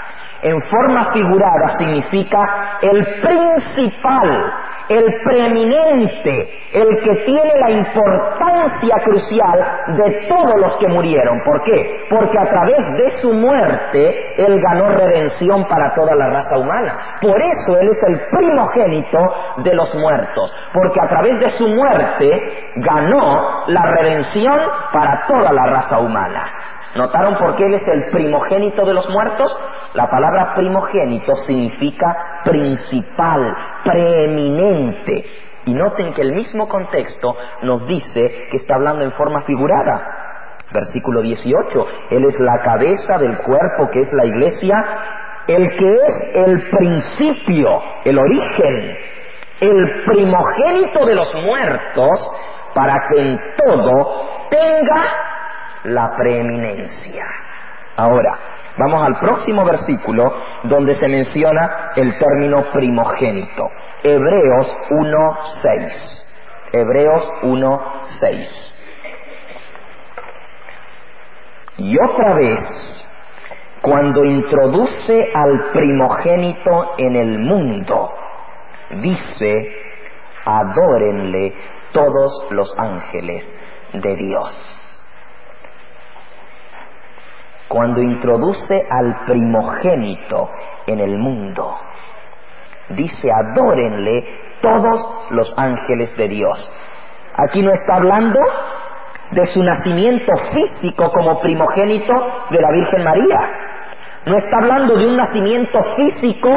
en 0.48 0.62
forma 0.64 1.12
figurada 1.12 1.68
significa 1.78 2.80
el 2.82 3.06
principal, 3.22 4.54
el 4.88 5.04
preeminente, 5.26 6.50
el 6.74 6.88
que 7.04 7.16
tiene 7.26 7.52
la 7.60 7.72
importancia 7.72 8.96
crucial 9.04 9.68
de 9.98 10.28
todos 10.30 10.62
los 10.62 10.78
que 10.78 10.88
murieron. 10.88 11.42
¿Por 11.44 11.62
qué? 11.64 12.06
Porque 12.10 12.40
a 12.40 12.46
través 12.46 12.94
de 12.94 13.18
su 13.22 13.34
muerte 13.34 14.36
Él 14.38 14.62
ganó 14.62 14.90
redención 14.90 15.66
para 15.68 15.94
toda 15.94 16.16
la 16.16 16.30
raza 16.30 16.58
humana. 16.58 16.98
Por 17.22 17.42
eso 17.42 17.78
Él 17.80 17.90
es 17.90 18.04
el 18.08 18.22
primogénito 18.38 19.20
de 19.58 19.74
los 19.74 19.94
muertos, 19.96 20.54
porque 20.74 21.02
a 21.02 21.10
través 21.10 21.40
de 21.42 21.50
su 21.58 21.68
muerte 21.68 22.72
ganó 22.78 23.66
la 23.68 23.82
redención 23.82 24.60
para 24.94 25.26
toda 25.28 25.52
la 25.52 25.66
raza 25.66 26.00
humana. 26.00 26.57
¿Notaron 26.96 27.38
por 27.38 27.56
qué 27.56 27.66
Él 27.66 27.74
es 27.76 27.88
el 27.88 28.12
primogénito 28.12 28.86
de 28.86 28.94
los 28.94 29.10
muertos? 29.10 29.56
La 29.94 30.10
palabra 30.10 30.54
primogénito 30.56 31.36
significa 31.46 32.42
principal, 32.44 33.56
preeminente. 33.84 35.24
Y 35.66 35.74
noten 35.74 36.14
que 36.14 36.22
el 36.22 36.34
mismo 36.34 36.68
contexto 36.68 37.36
nos 37.64 37.86
dice 37.88 38.48
que 38.52 38.58
está 38.58 38.76
hablando 38.76 39.04
en 39.04 39.12
forma 39.14 39.42
figurada. 39.42 40.64
Versículo 40.72 41.22
18, 41.22 41.88
Él 42.12 42.26
es 42.26 42.40
la 42.40 42.60
cabeza 42.60 43.18
del 43.20 43.38
cuerpo 43.40 43.90
que 43.92 44.00
es 44.00 44.12
la 44.14 44.26
iglesia, 44.26 44.86
el 45.48 45.70
que 45.78 45.94
es 45.94 46.20
el 46.36 46.70
principio, 46.70 47.82
el 48.06 48.18
origen, 48.18 48.98
el 49.62 50.04
primogénito 50.06 51.06
de 51.06 51.16
los 51.16 51.34
muertos, 51.36 52.32
para 52.74 52.96
que 53.10 53.22
en 53.22 53.40
todo 53.58 54.48
tenga 54.50 55.37
la 55.84 56.16
preeminencia. 56.18 57.26
Ahora, 57.96 58.38
vamos 58.78 59.06
al 59.06 59.20
próximo 59.20 59.66
versículo 59.66 60.34
donde 60.64 60.96
se 60.96 61.08
menciona 61.08 61.92
el 61.96 62.18
término 62.18 62.72
primogénito. 62.72 63.70
Hebreos 64.04 64.78
1.6. 64.92 66.24
Hebreos 66.74 67.32
1.6. 67.44 68.48
Y 71.80 71.98
otra 72.00 72.34
vez, 72.34 73.06
cuando 73.82 74.26
introduce 74.26 75.32
al 75.34 75.72
primogénito 75.72 76.94
en 76.98 77.16
el 77.16 77.40
mundo, 77.40 78.12
dice, 79.02 79.76
adórenle 80.46 81.54
todos 81.92 82.48
los 82.52 82.74
ángeles 82.78 83.44
de 83.94 84.16
Dios 84.16 84.77
cuando 87.68 88.02
introduce 88.02 88.82
al 88.90 89.26
primogénito 89.26 90.50
en 90.86 91.00
el 91.00 91.18
mundo. 91.18 91.76
Dice, 92.90 93.30
adórenle 93.32 94.26
todos 94.62 95.28
los 95.32 95.54
ángeles 95.58 96.16
de 96.18 96.28
Dios. 96.30 96.72
Aquí 97.36 97.62
no 97.62 97.72
está 97.74 97.96
hablando 97.96 98.40
de 99.32 99.46
su 99.48 99.62
nacimiento 99.62 100.32
físico 100.54 101.12
como 101.12 101.40
primogénito 101.42 102.14
de 102.50 102.62
la 102.62 102.72
Virgen 102.72 103.04
María. 103.04 103.40
No 104.26 104.38
está 104.38 104.58
hablando 104.58 104.96
de 104.96 105.08
un 105.08 105.18
nacimiento 105.18 105.80
físico 105.96 106.50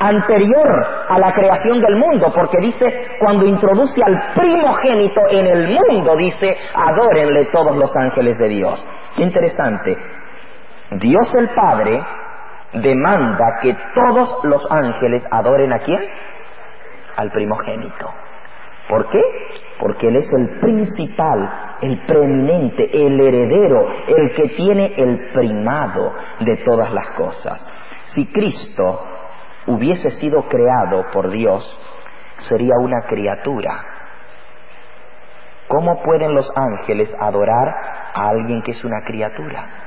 anterior 0.00 0.86
a 1.08 1.18
la 1.18 1.32
creación 1.32 1.80
del 1.80 1.96
mundo, 1.96 2.32
porque 2.34 2.58
dice, 2.60 2.86
cuando 3.20 3.46
introduce 3.46 4.00
al 4.04 4.34
primogénito 4.34 5.20
en 5.30 5.46
el 5.46 5.68
mundo, 5.68 6.16
dice, 6.16 6.56
adórenle 6.74 7.46
todos 7.46 7.76
los 7.76 7.94
ángeles 7.96 8.38
de 8.38 8.48
Dios. 8.48 8.84
Qué 9.16 9.22
interesante. 9.22 9.96
Dios 11.00 11.34
el 11.34 11.48
Padre 11.50 12.04
demanda 12.74 13.58
que 13.62 13.76
todos 13.94 14.44
los 14.44 14.62
ángeles 14.70 15.26
adoren 15.30 15.72
a 15.72 15.78
quién? 15.80 16.00
Al 17.16 17.30
primogénito. 17.30 18.10
¿Por 18.88 19.08
qué? 19.10 19.22
Porque 19.78 20.08
Él 20.08 20.16
es 20.16 20.30
el 20.30 20.60
principal, 20.60 21.76
el 21.80 22.04
preeminente, 22.06 23.06
el 23.06 23.20
heredero, 23.20 23.88
el 24.08 24.34
que 24.34 24.48
tiene 24.56 24.94
el 24.96 25.30
primado 25.32 26.12
de 26.40 26.56
todas 26.58 26.92
las 26.92 27.10
cosas. 27.10 27.64
Si 28.14 28.26
Cristo 28.26 29.04
hubiese 29.66 30.10
sido 30.10 30.42
creado 30.48 31.06
por 31.12 31.30
Dios, 31.30 31.64
sería 32.48 32.74
una 32.80 33.02
criatura. 33.08 33.84
¿Cómo 35.68 36.02
pueden 36.02 36.34
los 36.34 36.50
ángeles 36.54 37.12
adorar 37.18 37.74
a 38.14 38.28
alguien 38.28 38.62
que 38.62 38.72
es 38.72 38.84
una 38.84 39.02
criatura? 39.04 39.83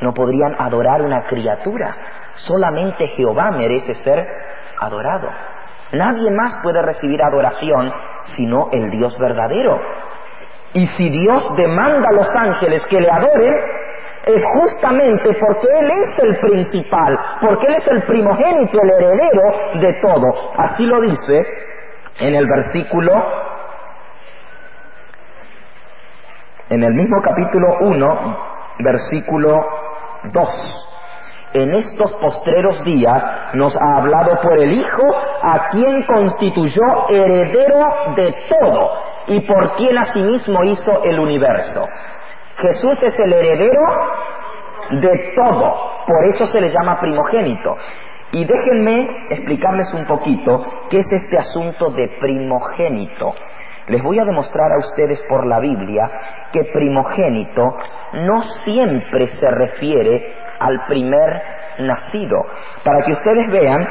No 0.00 0.12
podrían 0.12 0.54
adorar 0.58 1.02
una 1.02 1.26
criatura. 1.26 1.96
Solamente 2.34 3.08
Jehová 3.08 3.50
merece 3.50 3.94
ser 3.94 4.26
adorado. 4.80 5.28
Nadie 5.92 6.30
más 6.30 6.62
puede 6.62 6.80
recibir 6.82 7.20
adoración 7.22 7.92
sino 8.36 8.68
el 8.72 8.90
Dios 8.90 9.18
verdadero. 9.18 9.80
Y 10.72 10.86
si 10.86 11.08
Dios 11.10 11.54
demanda 11.56 12.08
a 12.08 12.12
los 12.12 12.28
ángeles 12.34 12.86
que 12.86 13.00
le 13.00 13.10
adoren, 13.10 13.54
es 14.24 14.42
justamente 14.60 15.34
porque 15.40 15.66
Él 15.80 15.90
es 15.90 16.18
el 16.18 16.38
principal, 16.38 17.18
porque 17.40 17.66
Él 17.66 17.74
es 17.74 17.88
el 17.88 18.02
primogénito, 18.04 18.78
el 18.80 18.90
heredero 18.90 19.80
de 19.80 19.92
todo. 20.00 20.52
Así 20.58 20.86
lo 20.86 21.00
dice 21.00 21.42
en 22.20 22.34
el 22.34 22.46
versículo 22.46 23.12
en 26.68 26.84
el 26.84 26.94
mismo 26.94 27.20
capítulo 27.20 27.78
1, 27.80 28.38
versículo 28.78 29.89
2. 30.32 30.48
En 31.52 31.74
estos 31.74 32.12
postreros 32.14 32.84
días 32.84 33.54
nos 33.54 33.74
ha 33.74 33.96
hablado 33.98 34.40
por 34.40 34.58
el 34.58 34.72
Hijo, 34.72 35.02
a 35.42 35.68
quien 35.70 36.02
constituyó 36.04 37.08
heredero 37.08 37.78
de 38.14 38.34
todo 38.48 38.90
y 39.26 39.40
por 39.40 39.74
quien 39.76 39.98
asimismo 39.98 40.62
hizo 40.64 41.02
el 41.04 41.18
universo. 41.18 41.86
Jesús 42.58 43.02
es 43.02 43.18
el 43.18 43.32
heredero 43.32 43.80
de 44.90 45.32
todo, 45.34 45.74
por 46.06 46.24
eso 46.34 46.46
se 46.46 46.60
le 46.60 46.70
llama 46.70 47.00
primogénito. 47.00 47.76
Y 48.32 48.44
déjenme 48.44 49.08
explicarles 49.30 49.92
un 49.94 50.06
poquito 50.06 50.64
qué 50.88 50.98
es 50.98 51.12
este 51.12 51.36
asunto 51.36 51.90
de 51.90 52.08
primogénito. 52.20 53.34
Les 53.90 54.00
voy 54.04 54.20
a 54.20 54.24
demostrar 54.24 54.70
a 54.72 54.78
ustedes 54.78 55.18
por 55.28 55.44
la 55.46 55.58
Biblia 55.58 56.08
que 56.52 56.62
primogénito 56.72 57.76
no 58.12 58.42
siempre 58.64 59.26
se 59.26 59.50
refiere 59.50 60.32
al 60.60 60.86
primer 60.86 61.42
nacido. 61.80 62.36
Para 62.84 63.02
que 63.04 63.12
ustedes 63.12 63.50
vean 63.50 63.88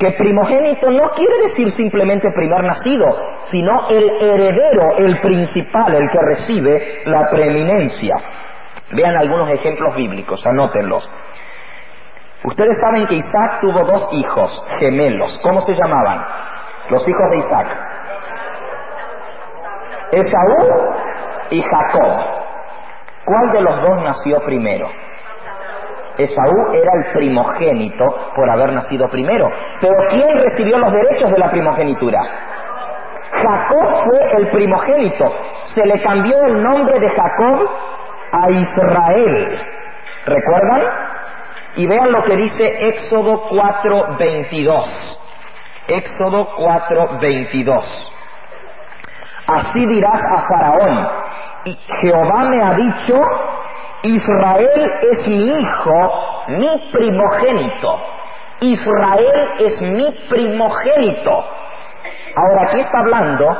que 0.00 0.10
primogénito 0.12 0.90
no 0.90 1.10
quiere 1.10 1.42
decir 1.42 1.70
simplemente 1.70 2.28
primer 2.34 2.64
nacido, 2.64 3.06
sino 3.52 3.88
el 3.90 4.10
heredero, 4.20 4.96
el 4.98 5.20
principal, 5.20 5.94
el 5.94 6.10
que 6.10 6.18
recibe 6.20 7.02
la 7.04 7.30
preeminencia. 7.30 8.16
Vean 8.90 9.16
algunos 9.16 9.48
ejemplos 9.50 9.94
bíblicos, 9.94 10.44
anótenlos. 10.44 11.08
Ustedes 12.42 12.76
saben 12.80 13.06
que 13.06 13.14
Isaac 13.14 13.60
tuvo 13.60 13.84
dos 13.84 14.08
hijos 14.12 14.64
gemelos. 14.80 15.38
¿Cómo 15.44 15.60
se 15.60 15.74
llamaban? 15.74 16.24
Los 16.88 17.06
hijos 17.06 17.30
de 17.30 17.36
Isaac. 17.36 17.99
Esaú 20.12 20.56
y 21.50 21.62
Jacob. 21.62 22.40
¿Cuál 23.24 23.52
de 23.52 23.60
los 23.60 23.82
dos 23.82 24.02
nació 24.02 24.40
primero? 24.44 24.88
Esaú 26.18 26.72
era 26.72 26.90
el 26.94 27.12
primogénito 27.12 28.04
por 28.34 28.50
haber 28.50 28.72
nacido 28.72 29.08
primero. 29.08 29.50
Pero 29.80 29.94
¿quién 30.10 30.38
recibió 30.38 30.78
los 30.78 30.92
derechos 30.92 31.30
de 31.30 31.38
la 31.38 31.50
primogenitura? 31.50 32.20
Jacob 33.32 34.04
fue 34.04 34.32
el 34.38 34.48
primogénito. 34.48 35.32
Se 35.74 35.86
le 35.86 36.02
cambió 36.02 36.36
el 36.44 36.62
nombre 36.62 36.98
de 36.98 37.08
Jacob 37.08 37.68
a 38.32 38.50
Israel. 38.50 39.60
¿Recuerdan? 40.26 40.82
Y 41.76 41.86
vean 41.86 42.12
lo 42.12 42.24
que 42.24 42.36
dice 42.36 42.88
Éxodo 42.88 43.48
4:22. 43.48 45.18
Éxodo 45.88 46.48
4:22. 46.56 47.84
Así 49.46 49.86
dirás 49.86 50.20
a 50.32 50.42
Faraón, 50.48 51.08
y 51.64 51.78
Jehová 52.00 52.44
me 52.44 52.62
ha 52.62 52.74
dicho, 52.74 53.20
Israel 54.02 54.92
es 55.12 55.28
mi 55.28 55.60
hijo, 55.60 55.92
mi 56.48 56.90
primogénito. 56.92 58.00
Israel 58.60 59.48
es 59.58 59.82
mi 59.82 60.10
primogénito. 60.28 61.44
Ahora 62.36 62.62
aquí 62.68 62.80
está 62.80 62.98
hablando 63.00 63.56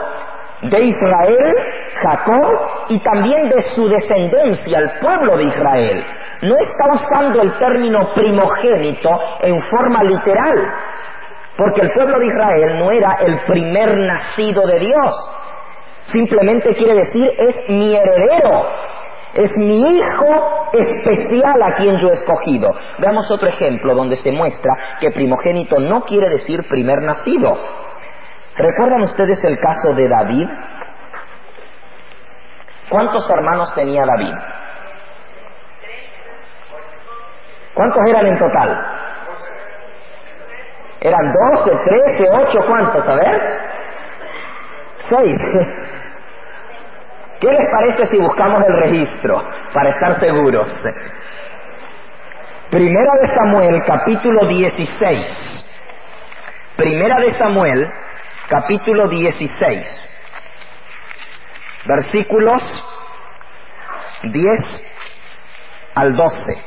de 0.63 0.81
Israel, 0.81 1.57
Jacob 2.03 2.61
y 2.89 2.99
también 3.01 3.49
de 3.49 3.63
su 3.75 3.89
descendencia, 3.89 4.79
el 4.79 4.91
pueblo 5.01 5.37
de 5.39 5.45
Israel. 5.45 6.05
No 6.43 6.55
está 6.57 6.85
usando 6.93 7.43
el 7.43 7.59
término 7.59 8.13
primogénito 8.15 9.11
en 9.41 9.63
forma 9.71 10.03
literal, 10.05 10.55
porque 11.57 11.81
el 11.83 11.93
pueblo 11.93 12.19
de 12.19 12.27
Israel 12.27 12.79
no 12.79 12.91
era 12.91 13.17
el 13.21 13.39
primer 13.41 13.97
nacido 13.97 14.67
de 14.67 14.79
Dios. 14.81 15.40
Simplemente 16.13 16.75
quiere 16.75 16.95
decir 16.95 17.31
es 17.39 17.69
mi 17.69 17.95
heredero, 17.95 18.67
es 19.35 19.57
mi 19.57 19.81
hijo 19.81 20.71
especial 20.73 21.63
a 21.63 21.77
quien 21.77 21.99
yo 22.01 22.09
he 22.09 22.15
escogido. 22.15 22.69
Veamos 22.99 23.31
otro 23.31 23.49
ejemplo 23.49 23.95
donde 23.95 24.17
se 24.17 24.33
muestra 24.33 24.77
que 25.01 25.11
primogénito 25.13 25.79
no 25.79 26.03
quiere 26.03 26.29
decir 26.31 26.67
primer 26.69 27.01
nacido. 27.03 27.57
¿Recuerdan 28.57 29.03
ustedes 29.03 29.43
el 29.45 29.59
caso 29.59 29.95
de 29.95 30.09
David? 30.09 30.49
¿Cuántos 32.89 33.31
hermanos 33.31 33.73
tenía 33.75 34.05
David? 34.05 34.35
¿Cuántos 37.75 38.03
eran 38.09 38.27
en 38.27 38.39
total? 38.39 38.87
Eran 41.01 41.33
doce, 41.33 41.71
trece, 41.71 42.29
ocho, 42.31 42.59
¿cuántos? 42.67 43.09
A 43.09 43.15
ver. 43.15 43.61
Seis. 45.09 45.39
¿Qué 47.41 47.49
les 47.51 47.71
parece 47.71 48.07
si 48.09 48.19
buscamos 48.19 48.63
el 48.69 48.77
registro 48.83 49.43
para 49.73 49.89
estar 49.91 50.21
seguros? 50.21 50.69
Primera 52.71 53.13
de 53.23 53.29
Samuel, 53.29 53.83
capítulo 53.87 54.47
16. 54.47 55.27
Primera 56.77 57.19
de 57.19 57.33
Samuel, 57.39 57.91
capítulo 58.49 59.09
16. 59.09 60.07
Versículos 61.87 62.63
10 64.25 64.83
al 65.95 66.15
12. 66.15 66.65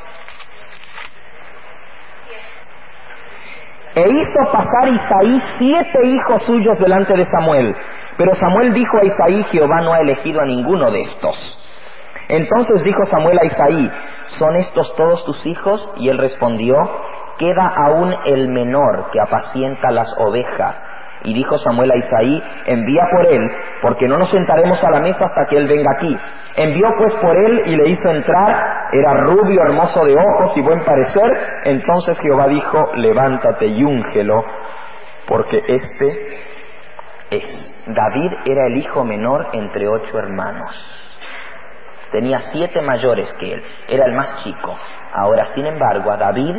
E 3.94 4.08
hizo 4.08 4.52
pasar 4.52 4.88
Isaí 4.88 5.40
siete 5.56 6.04
hijos 6.04 6.42
suyos 6.46 6.76
delante 6.80 7.16
de 7.16 7.24
Samuel. 7.26 7.76
Pero 8.16 8.32
Samuel 8.34 8.72
dijo 8.72 8.98
a 8.98 9.04
Isaí, 9.04 9.42
Jehová 9.50 9.80
no 9.82 9.92
ha 9.92 10.00
elegido 10.00 10.40
a 10.40 10.46
ninguno 10.46 10.90
de 10.90 11.02
estos. 11.02 11.60
Entonces 12.28 12.84
dijo 12.84 13.04
Samuel 13.10 13.38
a 13.38 13.44
Isaí, 13.44 13.90
¿son 14.38 14.56
estos 14.56 14.94
todos 14.96 15.24
tus 15.24 15.46
hijos? 15.46 15.94
Y 15.98 16.08
él 16.08 16.18
respondió, 16.18 16.76
queda 17.38 17.72
aún 17.86 18.14
el 18.26 18.48
menor 18.48 19.10
que 19.12 19.20
apacienta 19.20 19.90
las 19.90 20.14
ovejas. 20.18 20.80
Y 21.24 21.32
dijo 21.32 21.56
Samuel 21.56 21.90
a 21.90 21.96
Isaí, 21.96 22.42
envía 22.66 23.02
por 23.10 23.26
él, 23.26 23.50
porque 23.80 24.06
no 24.06 24.18
nos 24.18 24.30
sentaremos 24.30 24.82
a 24.84 24.90
la 24.90 25.00
mesa 25.00 25.24
hasta 25.24 25.46
que 25.48 25.56
él 25.56 25.66
venga 25.66 25.90
aquí. 25.96 26.16
Envió 26.56 26.86
pues 26.98 27.14
por 27.14 27.36
él 27.36 27.62
y 27.64 27.76
le 27.76 27.88
hizo 27.88 28.10
entrar, 28.10 28.88
era 28.92 29.14
rubio, 29.14 29.62
hermoso 29.62 30.04
de 30.04 30.14
ojos 30.14 30.56
y 30.56 30.60
buen 30.60 30.84
parecer. 30.84 31.30
Entonces 31.64 32.18
Jehová 32.20 32.46
dijo, 32.48 32.92
levántate 32.96 33.66
y 33.66 33.82
úngelo, 33.82 34.44
porque 35.26 35.62
este 35.66 36.54
David 37.86 38.32
era 38.44 38.66
el 38.66 38.76
hijo 38.78 39.04
menor 39.04 39.48
entre 39.52 39.88
ocho 39.88 40.18
hermanos. 40.18 40.70
Tenía 42.12 42.40
siete 42.52 42.80
mayores 42.80 43.32
que 43.40 43.52
él, 43.52 43.62
era 43.88 44.06
el 44.06 44.12
más 44.12 44.44
chico. 44.44 44.76
Ahora, 45.14 45.48
sin 45.54 45.66
embargo, 45.66 46.10
a 46.10 46.16
David 46.16 46.56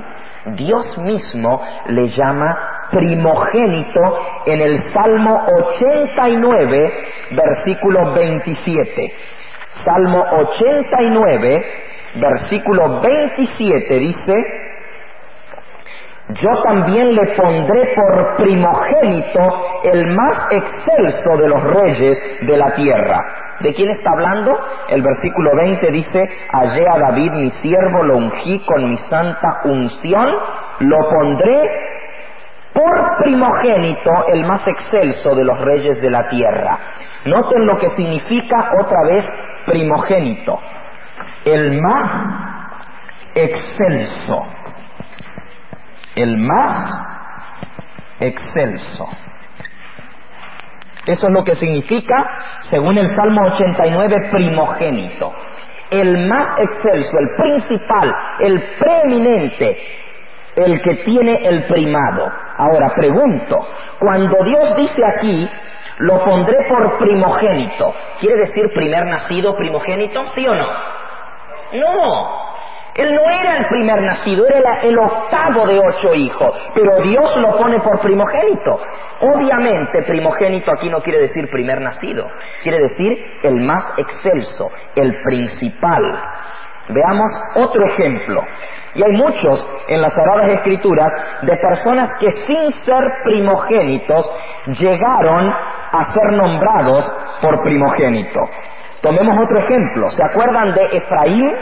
Dios 0.53 0.97
mismo 0.99 1.59
le 1.87 2.09
llama 2.09 2.87
primogénito 2.91 3.99
en 4.45 4.61
el 4.61 4.93
Salmo 4.93 5.43
89, 5.71 6.93
versículo 7.31 8.13
27. 8.13 9.13
Salmo 9.83 10.23
89, 10.31 11.65
versículo 12.15 13.01
27 13.01 13.99
dice, 13.99 14.33
yo 16.27 16.49
también 16.63 17.13
le 17.13 17.35
pondré 17.35 17.93
por 17.95 18.37
primogénito 18.37 19.39
el 19.83 20.07
más 20.15 20.47
excelso 20.49 21.37
de 21.37 21.47
los 21.47 21.63
reyes 21.63 22.17
de 22.41 22.57
la 22.57 22.73
tierra. 22.73 23.21
¿De 23.59 23.71
quién 23.73 23.91
está 23.91 24.09
hablando? 24.09 24.57
El 24.89 25.03
versículo 25.03 25.55
20 25.55 25.91
dice, 25.91 26.27
hallé 26.51 26.83
a 26.89 26.97
David 26.97 27.31
mi 27.31 27.51
siervo, 27.51 28.03
lo 28.03 28.17
ungí 28.17 28.59
con 28.65 28.89
mi 28.89 28.97
santa 29.07 29.61
unción, 29.65 30.35
lo 30.79 30.97
pondré 31.09 31.69
por 32.73 33.17
primogénito 33.23 34.11
el 34.33 34.45
más 34.45 34.65
excelso 34.67 35.35
de 35.35 35.43
los 35.43 35.61
reyes 35.61 36.01
de 36.01 36.09
la 36.09 36.27
tierra. 36.27 36.79
Noten 37.25 37.67
lo 37.67 37.77
que 37.77 37.91
significa 37.91 38.71
otra 38.81 39.03
vez 39.03 39.31
primogénito. 39.67 40.59
El 41.45 41.79
más 41.79 42.11
excelso 43.35 44.47
el 46.15 46.37
más 46.37 46.89
excelso. 48.19 49.05
Eso 51.05 51.27
es 51.27 51.33
lo 51.33 51.43
que 51.43 51.55
significa, 51.55 52.15
según 52.61 52.97
el 52.97 53.15
Salmo 53.15 53.41
89, 53.53 54.29
primogénito. 54.31 55.33
El 55.91 56.27
más 56.27 56.59
excelso, 56.59 57.11
el 57.19 57.29
principal, 57.37 58.15
el 58.39 58.61
preeminente, 58.79 59.77
el 60.55 60.81
que 60.81 60.95
tiene 61.03 61.47
el 61.47 61.63
primado. 61.65 62.31
Ahora, 62.57 62.91
pregunto, 62.95 63.67
cuando 63.99 64.35
Dios 64.43 64.75
dice 64.77 65.01
aquí, 65.15 65.49
lo 65.99 66.23
pondré 66.23 66.57
por 66.67 66.97
primogénito, 66.97 67.93
¿quiere 68.19 68.37
decir 68.37 68.65
primer 68.73 69.05
nacido 69.05 69.55
primogénito? 69.55 70.25
¿Sí 70.33 70.45
o 70.47 70.55
no? 70.55 70.67
No, 71.73 72.44
Él 72.95 73.13
no 73.13 73.29
era 73.29 73.57
el 73.57 73.65
primer 73.67 74.01
nacido, 74.01 74.47
era 74.47 74.79
el 74.81 74.97
octavo 74.97 75.67
de 75.67 75.77
ocho 75.77 76.15
hijos, 76.15 76.55
pero 76.73 76.95
Dios 77.03 77.37
lo 77.37 77.57
pone 77.57 77.77
por 77.81 77.99
primogénito. 77.99 78.79
Obviamente, 79.19 80.01
primogénito 80.03 80.71
aquí 80.71 80.89
no 80.89 81.01
quiere 81.01 81.19
decir 81.19 81.49
primer 81.51 81.81
nacido, 81.81 82.25
quiere 82.63 82.79
decir 82.79 83.17
el 83.43 83.55
más 83.55 83.83
excelso, 83.97 84.71
el 84.95 85.13
principal. 85.23 86.03
Veamos 86.87 87.31
otro 87.57 87.85
ejemplo. 87.85 88.41
Y 88.93 89.03
hay 89.03 89.11
muchos 89.11 89.67
en 89.89 90.01
las 90.01 90.13
Sagradas 90.13 90.51
Escrituras 90.51 91.09
de 91.41 91.57
personas 91.57 92.09
que 92.17 92.31
sin 92.45 92.71
ser 92.85 93.03
primogénitos 93.25 94.25
llegaron 94.67 95.49
a 95.49 96.13
ser 96.13 96.31
nombrados 96.37 97.11
por 97.41 97.61
primogénito. 97.61 98.39
Tomemos 99.01 99.35
otro 99.43 99.59
ejemplo. 99.59 100.09
¿Se 100.11 100.23
acuerdan 100.23 100.73
de 100.75 100.97
Efraín? 100.97 101.55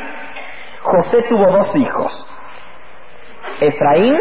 José 0.83 1.23
tuvo 1.29 1.49
dos 1.51 1.75
hijos, 1.75 2.27
Efraín 3.61 4.17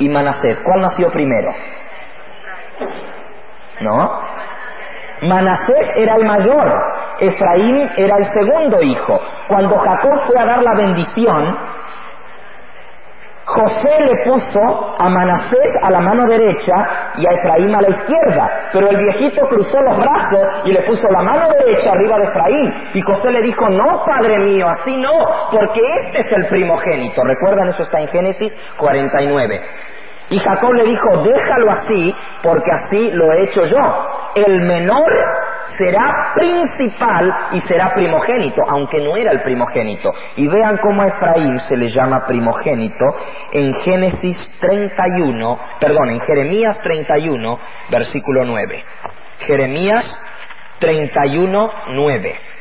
y 0.00 0.08
Manasés. 0.08 0.58
¿Cuál 0.64 0.82
nació 0.82 1.10
primero? 1.10 1.54
¿No? 3.80 4.20
Manasés 5.22 5.88
era 5.96 6.16
el 6.16 6.24
mayor, 6.24 6.72
Efraín 7.20 7.90
era 7.96 8.16
el 8.18 8.24
segundo 8.24 8.82
hijo. 8.82 9.20
Cuando 9.48 9.78
Jacob 9.78 10.20
fue 10.26 10.38
a 10.38 10.46
dar 10.46 10.62
la 10.62 10.74
bendición, 10.74 11.58
José 13.46 14.00
le 14.00 14.24
puso 14.24 14.96
a 14.98 15.08
Manasés 15.08 15.76
a 15.80 15.90
la 15.92 16.00
mano 16.00 16.26
derecha 16.26 16.74
y 17.16 17.24
a 17.24 17.30
Efraín 17.30 17.72
a 17.76 17.80
la 17.80 17.90
izquierda, 17.90 18.70
pero 18.72 18.90
el 18.90 18.96
viejito 18.96 19.46
cruzó 19.48 19.80
los 19.82 19.98
brazos 19.98 20.48
y 20.64 20.72
le 20.72 20.80
puso 20.82 21.08
la 21.08 21.22
mano 21.22 21.48
derecha 21.60 21.92
arriba 21.92 22.18
de 22.18 22.24
Efraín. 22.24 22.74
Y 22.94 23.00
José 23.02 23.30
le 23.30 23.42
dijo, 23.42 23.68
no, 23.68 24.04
padre 24.04 24.40
mío, 24.40 24.68
así 24.68 24.96
no, 24.96 25.12
porque 25.52 25.80
este 26.06 26.22
es 26.22 26.32
el 26.32 26.46
primogénito. 26.48 27.22
¿Recuerdan? 27.22 27.68
Eso 27.68 27.84
está 27.84 28.00
en 28.00 28.08
Génesis 28.08 28.52
49. 28.78 29.60
Y 30.30 30.38
Jacob 30.40 30.72
le 30.72 30.82
dijo, 30.82 31.22
déjalo 31.22 31.70
así, 31.70 32.14
porque 32.42 32.70
así 32.72 33.10
lo 33.12 33.32
he 33.32 33.44
hecho 33.44 33.64
yo. 33.66 33.78
El 34.34 34.60
menor 34.62 35.12
será 35.76 36.32
principal 36.34 37.34
y 37.52 37.60
será 37.62 37.92
primogénito, 37.94 38.62
aunque 38.68 39.00
no 39.00 39.16
era 39.16 39.32
el 39.32 39.42
primogénito. 39.42 40.12
Y 40.36 40.46
vean 40.48 40.78
cómo 40.78 41.02
a 41.02 41.08
Efraín 41.08 41.58
se 41.68 41.76
le 41.76 41.88
llama 41.90 42.26
primogénito 42.26 43.04
en 43.52 43.74
Génesis 43.80 44.38
31, 44.60 45.58
perdón, 45.80 46.10
en 46.10 46.20
Jeremías 46.20 46.80
31, 46.80 47.58
versículo 47.90 48.44
9. 48.44 48.84
Jeremías 49.46 50.20
31, 50.78 51.70
9. 51.88 52.55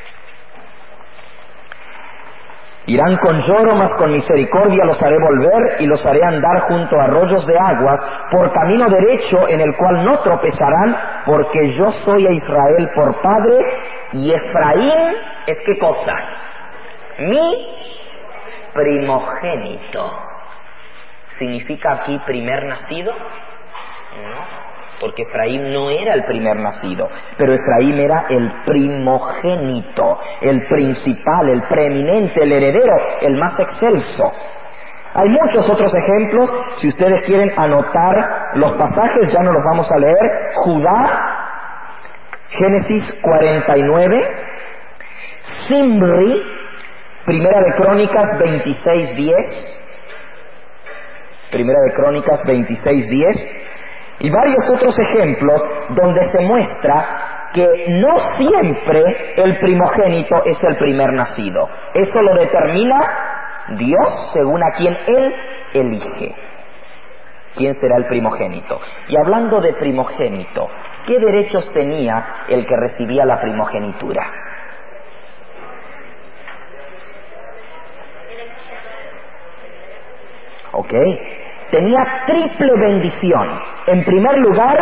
Irán 2.87 3.17
con 3.17 3.41
lloro, 3.41 3.75
mas 3.75 3.91
con 3.97 4.11
misericordia 4.11 4.85
los 4.85 5.01
haré 5.01 5.17
volver 5.17 5.81
y 5.81 5.87
los 5.87 6.05
haré 6.05 6.23
andar 6.23 6.61
junto 6.67 6.99
a 6.99 7.05
arroyos 7.05 7.45
de 7.47 7.57
agua 7.57 8.27
por 8.31 8.51
camino 8.53 8.87
derecho 8.87 9.47
en 9.47 9.59
el 9.61 9.75
cual 9.75 10.05
no 10.05 10.19
tropezarán, 10.19 10.95
porque 11.25 11.75
yo 11.75 11.91
soy 12.05 12.27
a 12.27 12.31
Israel 12.31 12.89
por 12.93 13.21
padre 13.21 13.57
y 14.13 14.31
Efraín 14.31 15.15
es 15.47 15.57
qué 15.65 15.79
cosa? 15.79 16.15
Mi 17.19 17.67
primogénito. 18.73 20.19
¿Significa 21.39 21.93
aquí 21.93 22.19
primer 22.25 22.65
nacido? 22.65 23.11
No 23.13 24.64
porque 24.99 25.23
Efraín 25.23 25.73
no 25.73 25.89
era 25.89 26.13
el 26.13 26.23
primer 26.25 26.57
nacido, 26.57 27.09
pero 27.37 27.53
Efraín 27.53 27.99
era 27.99 28.25
el 28.29 28.51
primogénito, 28.65 30.19
el 30.41 30.65
principal, 30.67 31.49
el 31.49 31.63
preeminente, 31.63 32.43
el 32.43 32.51
heredero, 32.51 32.95
el 33.21 33.35
más 33.35 33.59
excelso. 33.59 34.31
Hay 35.13 35.29
muchos 35.29 35.69
otros 35.69 35.93
ejemplos, 35.93 36.49
si 36.81 36.89
ustedes 36.89 37.25
quieren 37.25 37.51
anotar 37.57 38.51
los 38.55 38.73
pasajes, 38.73 39.31
ya 39.31 39.39
no 39.43 39.53
los 39.53 39.63
vamos 39.63 39.89
a 39.89 39.97
leer. 39.97 40.31
Judá, 40.55 41.35
Génesis 42.49 43.19
49, 43.21 44.29
Simri, 45.67 46.43
Primera 47.25 47.59
de 47.61 47.73
Crónicas 47.75 48.37
26, 48.39 49.15
10, 49.15 49.37
Primera 51.51 51.79
de 51.87 51.93
Crónicas 51.93 52.43
26, 52.45 53.09
10, 53.09 53.37
y 54.19 54.29
varios 54.29 54.69
otros 54.69 54.97
ejemplos 54.97 55.61
donde 55.89 56.27
se 56.29 56.41
muestra 56.41 57.49
que 57.53 57.67
no 57.89 58.37
siempre 58.37 59.01
el 59.37 59.57
primogénito 59.59 60.43
es 60.45 60.61
el 60.63 60.75
primer 60.77 61.13
nacido. 61.13 61.69
Eso 61.93 62.21
lo 62.21 62.35
determina 62.35 62.99
Dios 63.77 64.31
según 64.33 64.61
a 64.63 64.71
quien 64.77 64.97
Él 65.07 65.35
elige. 65.73 66.35
¿Quién 67.55 67.75
será 67.75 67.97
el 67.97 68.05
primogénito? 68.07 68.79
Y 69.07 69.15
hablando 69.17 69.61
de 69.61 69.73
primogénito, 69.73 70.67
¿qué 71.07 71.17
derechos 71.17 71.71
tenía 71.73 72.25
el 72.49 72.65
que 72.65 72.75
recibía 72.75 73.25
la 73.25 73.39
primogenitura? 73.39 74.29
¿Ok? 80.73 80.93
Tenía 81.71 82.03
triple 82.25 82.71
bendición. 82.79 83.49
En 83.87 84.03
primer 84.03 84.37
lugar, 84.37 84.77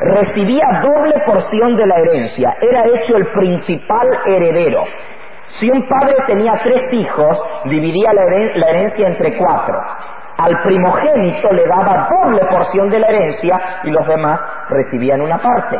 recibía 0.00 0.64
doble 0.82 1.14
porción 1.26 1.76
de 1.76 1.86
la 1.86 1.96
herencia, 1.96 2.56
era 2.60 2.84
hecho 2.86 3.16
el 3.16 3.26
principal 3.26 4.08
heredero. 4.26 4.84
Si 5.58 5.68
un 5.68 5.86
padre 5.88 6.14
tenía 6.26 6.52
tres 6.62 6.92
hijos, 6.92 7.38
dividía 7.64 8.12
la, 8.12 8.22
herencia 8.70 9.08
entre 9.08 9.36
cuatro. 9.36 9.74
Al 10.38 10.62
primogénito 10.62 11.52
le 11.52 11.66
daba 11.66 12.08
doble 12.08 12.40
porción 12.46 12.88
de 12.88 12.98
la 12.98 13.08
herencia 13.08 13.60
y 13.84 13.90
los 13.90 14.06
demás 14.06 14.40
recibían 14.70 15.20
una 15.20 15.38
parte. 15.38 15.78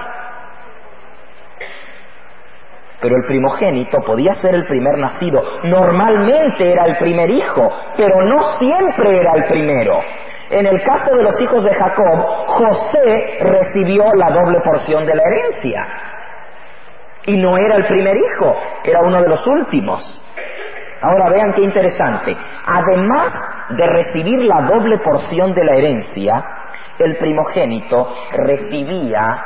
Pero 3.00 3.16
el 3.16 3.24
primogénito 3.26 3.98
podía 4.04 4.34
ser 4.34 4.54
el 4.54 4.66
primer 4.66 4.98
nacido. 4.98 5.40
Normalmente 5.62 6.70
era 6.70 6.84
el 6.84 6.98
primer 6.98 7.30
hijo, 7.30 7.70
pero 7.96 8.20
no 8.22 8.52
siempre 8.58 9.20
era 9.20 9.32
el 9.36 9.44
primero. 9.44 10.00
En 10.50 10.66
el 10.66 10.82
caso 10.82 11.14
de 11.14 11.22
los 11.22 11.40
hijos 11.40 11.64
de 11.64 11.72
Jacob, 11.72 12.26
José 12.46 13.38
recibió 13.40 14.04
la 14.16 14.30
doble 14.30 14.60
porción 14.60 15.06
de 15.06 15.14
la 15.14 15.22
herencia. 15.22 15.86
Y 17.26 17.36
no 17.36 17.56
era 17.56 17.76
el 17.76 17.86
primer 17.86 18.16
hijo, 18.16 18.56
era 18.82 19.00
uno 19.00 19.22
de 19.22 19.28
los 19.28 19.46
últimos. 19.46 20.00
Ahora 21.02 21.30
vean 21.30 21.52
qué 21.54 21.62
interesante. 21.62 22.36
Además 22.66 23.32
de 23.70 23.86
recibir 23.86 24.40
la 24.44 24.62
doble 24.62 24.98
porción 24.98 25.54
de 25.54 25.64
la 25.64 25.76
herencia, 25.76 26.44
el 26.98 27.16
primogénito 27.16 28.12
recibía 28.32 29.44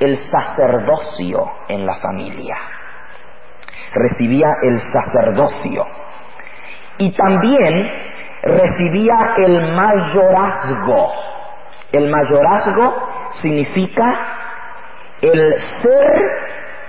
el 0.00 0.16
sacerdocio 0.16 1.38
en 1.68 1.86
la 1.86 1.94
familia. 2.00 2.56
Recibía 3.94 4.48
el 4.62 4.80
sacerdocio. 4.80 5.86
Y 6.98 7.12
también 7.12 7.90
recibía 8.42 9.34
el 9.38 9.72
mayorazgo. 9.74 11.12
El 11.92 12.10
mayorazgo 12.10 13.08
significa 13.40 14.14
el 15.20 15.54
ser 15.82 16.22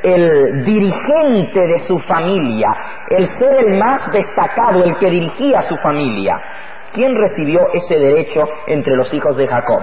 el 0.04 0.66
dirigente 0.66 1.60
de 1.60 1.80
su 1.88 1.98
familia, 2.00 2.68
el 3.10 3.26
ser 3.28 3.54
el 3.54 3.80
más 3.80 4.12
destacado, 4.12 4.84
el 4.84 4.98
que 4.98 5.10
dirigía 5.10 5.60
a 5.60 5.64
su 5.64 5.78
familia. 5.78 6.42
¿Quién 6.94 7.16
recibió 7.16 7.62
ese 7.74 7.98
derecho 7.98 8.44
entre 8.68 8.96
los 8.96 9.14
hijos 9.14 9.36
de 9.38 9.48
Jacob? 9.48 9.82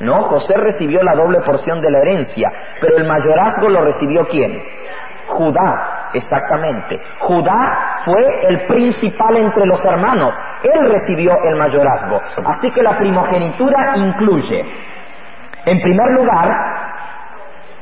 No, 0.00 0.24
José 0.24 0.54
recibió 0.56 1.02
la 1.02 1.14
doble 1.14 1.40
porción 1.40 1.80
de 1.80 1.90
la 1.90 1.98
herencia, 2.00 2.50
pero 2.80 2.96
el 2.96 3.06
mayorazgo 3.06 3.68
lo 3.68 3.84
recibió 3.84 4.26
quién? 4.28 4.60
Judá, 5.28 6.10
exactamente. 6.14 7.00
Judá 7.20 7.89
fue 8.04 8.48
el 8.48 8.66
principal 8.66 9.36
entre 9.36 9.66
los 9.66 9.84
hermanos. 9.84 10.34
Él 10.62 10.90
recibió 10.90 11.32
el 11.44 11.56
mayorazgo. 11.56 12.20
Así 12.44 12.70
que 12.70 12.82
la 12.82 12.96
primogenitura 12.98 13.96
incluye, 13.96 14.64
en 15.66 15.80
primer 15.80 16.10
lugar, 16.12 16.48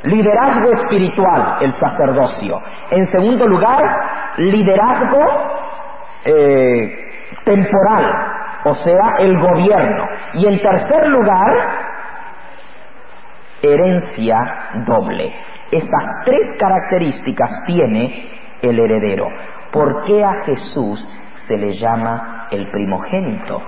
liderazgo 0.03 0.73
espiritual, 0.73 1.57
el 1.61 1.73
sacerdocio. 1.73 2.61
En 2.91 3.11
segundo 3.11 3.47
lugar, 3.47 3.83
liderazgo 4.37 5.25
eh, 6.25 7.09
temporal, 7.45 8.15
o 8.65 8.75
sea, 8.77 9.17
el 9.19 9.39
gobierno. 9.39 10.05
Y 10.35 10.47
en 10.47 10.61
tercer 10.61 11.09
lugar, 11.09 11.53
herencia 13.63 14.37
doble. 14.87 15.33
Estas 15.71 16.25
tres 16.25 16.55
características 16.59 17.51
tiene 17.67 18.31
el 18.63 18.79
heredero. 18.79 19.29
¿Por 19.73 20.05
qué 20.05 20.25
a 20.25 20.45
Jesús 20.45 21.07
se 21.47 21.57
le 21.57 21.73
llama 21.75 22.49
el 22.51 22.71
primogénito? 22.71 23.61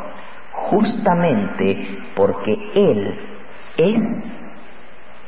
Justamente 0.71 1.99
porque 2.17 2.53
Él 2.75 3.19
es 3.77 4.41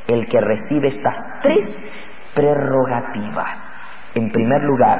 el 0.07 0.27
que 0.27 0.41
recibe 0.41 0.87
estas 0.87 1.15
tres 1.41 1.77
prerrogativas. 2.33 3.59
En 4.15 4.31
primer 4.31 4.63
lugar, 4.63 4.99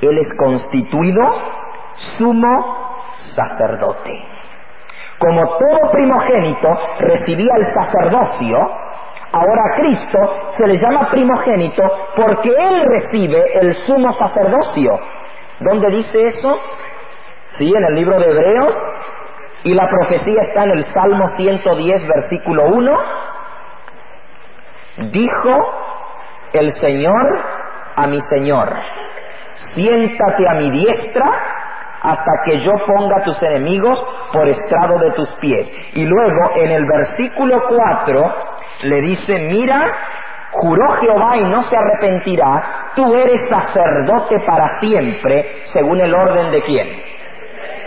Él 0.00 0.18
es 0.18 0.32
constituido 0.34 1.22
sumo 2.18 2.92
sacerdote. 3.34 4.24
Como 5.18 5.42
todo 5.42 5.92
primogénito 5.92 6.68
recibía 6.98 7.52
el 7.56 7.74
sacerdocio, 7.74 8.58
ahora 9.32 9.62
a 9.64 9.76
Cristo 9.76 10.18
se 10.56 10.66
le 10.66 10.78
llama 10.78 11.10
primogénito 11.10 11.82
porque 12.14 12.50
Él 12.50 12.82
recibe 12.86 13.42
el 13.60 13.74
sumo 13.86 14.12
sacerdocio. 14.12 14.92
¿Dónde 15.60 15.88
dice 15.90 16.26
eso? 16.26 16.52
Sí, 17.58 17.72
en 17.74 17.84
el 17.84 17.94
libro 17.94 18.18
de 18.18 18.30
Hebreos. 18.30 18.76
Y 19.64 19.74
la 19.74 19.88
profecía 19.88 20.42
está 20.42 20.64
en 20.64 20.70
el 20.70 20.84
Salmo 20.92 21.28
110, 21.36 22.08
versículo 22.08 22.66
1. 22.66 22.98
Dijo 25.10 25.56
el 26.52 26.72
Señor 26.72 27.40
a 27.94 28.06
mi 28.06 28.20
Señor, 28.22 28.74
siéntate 29.74 30.48
a 30.48 30.54
mi 30.54 30.70
diestra 30.70 31.24
hasta 32.02 32.32
que 32.44 32.58
yo 32.58 32.72
ponga 32.86 33.22
tus 33.22 33.40
enemigos 33.42 34.04
por 34.32 34.48
estrado 34.48 34.98
de 34.98 35.12
tus 35.12 35.30
pies. 35.36 35.70
Y 35.94 36.04
luego 36.04 36.50
en 36.56 36.72
el 36.72 36.84
versículo 36.84 37.62
4 37.68 38.34
le 38.82 39.00
dice, 39.02 39.38
mira, 39.38 39.92
juró 40.52 40.92
Jehová 41.00 41.36
y 41.36 41.44
no 41.44 41.62
se 41.62 41.76
arrepentirá, 41.76 42.92
tú 42.94 43.14
eres 43.14 43.48
sacerdote 43.48 44.40
para 44.46 44.80
siempre, 44.80 45.62
según 45.72 46.00
el 46.00 46.14
orden 46.14 46.50
de 46.50 46.62
quién? 46.62 46.88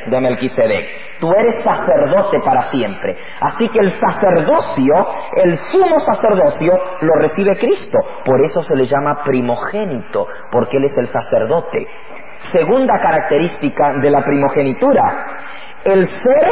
De 0.07 0.21
Melquisedec. 0.21 1.05
Tú 1.19 1.31
eres 1.31 1.63
sacerdote 1.63 2.39
para 2.43 2.61
siempre. 2.63 3.15
Así 3.39 3.69
que 3.69 3.79
el 3.79 3.91
sacerdocio, 3.93 5.07
el 5.37 5.57
sumo 5.71 5.97
sacerdocio, 5.99 6.73
lo 7.01 7.13
recibe 7.21 7.55
Cristo. 7.57 7.97
Por 8.25 8.43
eso 8.43 8.61
se 8.63 8.75
le 8.75 8.85
llama 8.85 9.23
primogénito, 9.23 10.27
porque 10.51 10.77
Él 10.77 10.85
es 10.85 10.97
el 10.97 11.07
sacerdote. 11.07 11.87
Segunda 12.51 12.99
característica 13.01 13.93
de 13.93 14.09
la 14.09 14.23
primogenitura, 14.23 15.27
el 15.85 16.07
ser 16.21 16.51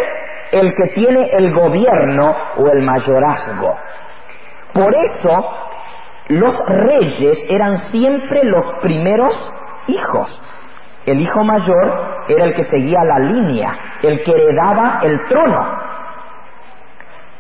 el 0.53 0.73
que 0.75 0.93
tiene 0.93 1.29
el 1.33 1.53
gobierno 1.53 2.35
o 2.57 2.67
el 2.69 2.81
mayorazgo. 2.83 3.75
Por 4.73 4.93
eso 4.95 5.45
los 6.29 6.65
reyes 6.65 7.45
eran 7.49 7.77
siempre 7.91 8.43
los 8.43 8.79
primeros 8.81 9.53
hijos. 9.87 10.41
El 11.05 11.19
hijo 11.19 11.43
mayor 11.43 12.25
era 12.29 12.45
el 12.45 12.55
que 12.55 12.63
seguía 12.65 13.03
la 13.03 13.19
línea, 13.19 13.77
el 14.01 14.23
que 14.23 14.31
heredaba 14.31 14.99
el 15.03 15.19
trono. 15.27 15.83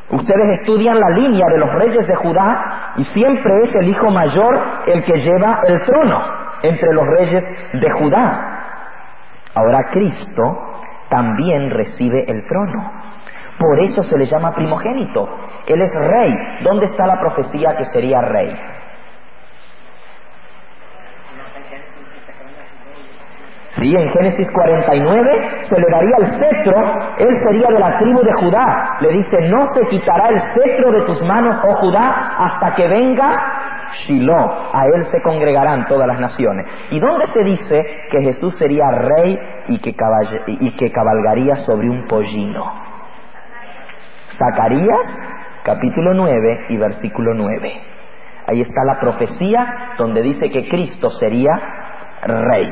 Ustedes 0.09 0.59
estudian 0.59 0.99
la 0.99 1.09
línea 1.09 1.45
de 1.47 1.57
los 1.57 1.73
reyes 1.73 2.05
de 2.05 2.15
Judá 2.15 2.93
y 2.97 3.05
siempre 3.05 3.63
es 3.63 3.73
el 3.75 3.89
hijo 3.89 4.11
mayor 4.11 4.59
el 4.85 5.03
que 5.05 5.13
lleva 5.13 5.61
el 5.65 5.81
trono 5.85 6.21
entre 6.61 6.93
los 6.93 7.07
reyes 7.07 7.43
de 7.73 7.91
Judá. 7.91 8.53
Ahora 9.55 9.89
Cristo 9.91 10.43
también 11.09 11.69
recibe 11.71 12.25
el 12.27 12.45
trono. 12.47 12.91
Por 13.63 13.79
eso 13.79 14.03
se 14.03 14.17
le 14.17 14.25
llama 14.25 14.51
primogénito. 14.51 15.25
Él 15.67 15.81
es 15.81 15.91
rey. 15.95 16.33
¿Dónde 16.63 16.87
está 16.87 17.07
la 17.07 17.17
profecía 17.17 17.77
que 17.77 17.85
sería 17.85 18.19
rey? 18.19 18.53
Sí, 23.77 23.95
en 23.95 24.09
Génesis 24.09 24.47
49 24.51 25.51
se 25.63 25.79
le 25.79 25.85
daría 25.89 26.15
el 26.19 26.25
cetro, 26.25 26.75
él 27.17 27.37
sería 27.47 27.67
de 27.69 27.79
la 27.79 27.97
tribu 27.99 28.21
de 28.21 28.33
Judá. 28.33 28.97
Le 28.99 29.09
dice, 29.13 29.49
no 29.49 29.73
se 29.73 29.87
quitará 29.87 30.27
el 30.27 30.41
cetro 30.41 30.91
de 30.91 31.01
tus 31.05 31.23
manos, 31.23 31.55
oh 31.63 31.75
Judá, 31.77 32.35
hasta 32.37 32.75
que 32.75 32.87
venga 32.87 33.91
Shiloh. 34.05 34.73
A 34.73 34.85
él 34.93 35.05
se 35.05 35.21
congregarán 35.21 35.87
todas 35.87 36.07
las 36.07 36.19
naciones. 36.19 36.67
¿Y 36.91 36.99
dónde 36.99 37.27
se 37.27 37.43
dice 37.43 37.81
que 38.11 38.21
Jesús 38.23 38.55
sería 38.57 38.91
rey 38.91 39.39
y 39.69 39.79
que 39.79 40.91
cabalgaría 40.91 41.55
sobre 41.65 41.89
un 41.89 42.07
pollino? 42.07 42.82
Zacarías, 44.37 45.05
capítulo 45.63 46.13
9 46.13 46.65
y 46.69 46.77
versículo 46.77 47.33
9. 47.33 47.81
Ahí 48.47 48.61
está 48.61 48.83
la 48.85 48.99
profecía 48.99 49.95
donde 49.97 50.21
dice 50.21 50.49
que 50.49 50.67
Cristo 50.67 51.09
sería 51.11 51.51
rey. 52.23 52.69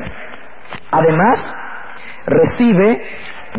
Además, 0.92 1.56
recibe 2.26 3.02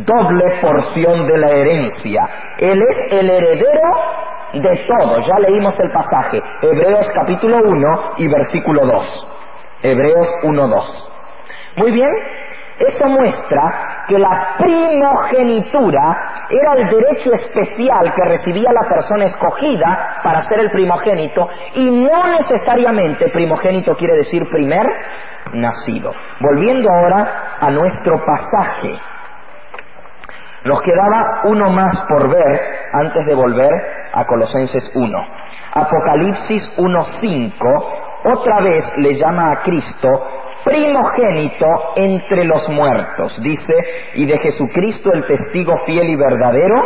doble 0.05 0.61
porción 0.61 1.27
de 1.27 1.39
la 1.39 1.51
herencia. 1.51 2.29
Él 2.59 2.81
es 2.83 3.13
el 3.13 3.31
heredero 3.31 3.83
de 4.55 4.87
todo. 4.87 5.27
Ya 5.27 5.39
leímos 5.39 5.79
el 5.81 5.91
pasaje. 5.91 6.43
Hebreos 6.63 7.09
capítulo 7.15 7.59
1 7.65 8.13
y 8.19 8.29
versículo 8.29 8.87
2. 8.87 9.29
Hebreos 9.83 10.29
1, 10.45 10.69
2. 10.69 11.09
Muy 11.77 11.91
bien, 11.91 12.11
eso 12.79 13.07
muestra 13.07 14.05
que 14.09 14.19
la 14.19 14.57
primogenitura 14.59 16.47
era 16.51 16.73
el 16.75 16.89
derecho 16.89 17.33
especial 17.33 18.13
que 18.15 18.25
recibía 18.25 18.71
la 18.73 18.89
persona 18.89 19.27
escogida 19.27 20.21
para 20.23 20.43
ser 20.43 20.61
el 20.61 20.71
primogénito 20.71 21.49
y 21.75 21.91
no 21.91 22.25
necesariamente 22.39 23.29
primogénito 23.29 23.97
quiere 23.97 24.17
decir 24.17 24.43
primer 24.51 24.87
nacido. 25.53 26.13
Volviendo 26.41 26.89
ahora 26.93 27.57
a 27.61 27.71
nuestro 27.71 28.15
pasaje. 28.25 28.99
Nos 30.65 30.81
quedaba 30.83 31.43
uno 31.45 31.71
más 31.71 32.01
por 32.09 32.29
ver 32.29 32.61
antes 32.93 33.27
de 33.27 33.35
volver 33.35 33.73
a 34.13 34.25
Colosenses 34.25 34.93
1. 34.95 35.19
Apocalipsis 35.75 36.79
1.5 36.79 38.03
otra 38.25 38.61
vez 38.61 38.85
le 38.99 39.19
llama 39.19 39.53
a 39.53 39.63
Cristo 39.63 40.09
primogénito 40.65 41.67
entre 41.97 42.45
los 42.45 42.69
muertos, 42.69 43.33
dice, 43.43 43.75
y 44.15 44.27
de 44.27 44.39
Jesucristo 44.39 45.11
el 45.13 45.27
testigo 45.27 45.75
fiel 45.87 46.09
y 46.09 46.17
verdadero, 46.17 46.83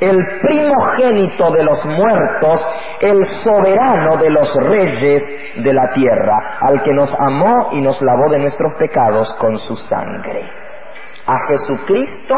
el 0.00 0.18
primogénito 0.40 1.52
de 1.52 1.62
los 1.62 1.84
muertos, 1.84 2.60
el 3.00 3.24
soberano 3.44 4.16
de 4.16 4.30
los 4.30 4.54
reyes 4.56 5.22
de 5.62 5.72
la 5.72 5.92
tierra, 5.94 6.58
al 6.60 6.82
que 6.82 6.92
nos 6.92 7.14
amó 7.20 7.70
y 7.72 7.80
nos 7.80 8.00
lavó 8.02 8.28
de 8.30 8.40
nuestros 8.40 8.74
pecados 8.78 9.32
con 9.38 9.58
su 9.58 9.76
sangre. 9.76 10.42
A 11.24 11.38
Jesucristo 11.46 12.34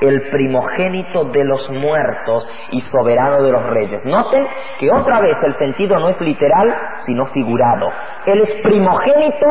el 0.00 0.30
primogénito 0.30 1.24
de 1.26 1.44
los 1.44 1.70
muertos 1.70 2.48
y 2.70 2.80
soberano 2.82 3.42
de 3.42 3.52
los 3.52 3.62
reyes. 3.70 4.04
Noten 4.04 4.46
que 4.78 4.90
otra 4.90 5.20
vez 5.20 5.36
el 5.44 5.52
sentido 5.54 5.98
no 5.98 6.08
es 6.08 6.20
literal, 6.20 6.74
sino 7.06 7.26
figurado. 7.26 7.90
Él 8.26 8.40
es 8.42 8.62
primogénito 8.62 9.46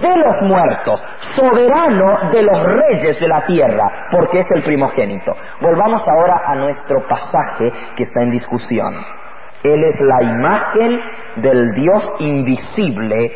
de 0.00 0.16
los 0.16 0.42
muertos, 0.42 1.02
soberano 1.34 2.30
de 2.30 2.42
los 2.42 2.62
reyes 2.62 3.20
de 3.20 3.28
la 3.28 3.42
tierra, 3.42 4.08
porque 4.10 4.40
es 4.40 4.46
el 4.54 4.62
primogénito. 4.62 5.34
Volvamos 5.60 6.06
ahora 6.08 6.42
a 6.46 6.54
nuestro 6.54 7.06
pasaje 7.08 7.72
que 7.96 8.04
está 8.04 8.22
en 8.22 8.30
discusión. 8.32 8.94
Él 9.62 9.82
es 9.82 10.00
la 10.00 10.22
imagen 10.22 11.00
del 11.36 11.72
Dios 11.74 12.16
invisible, 12.20 13.32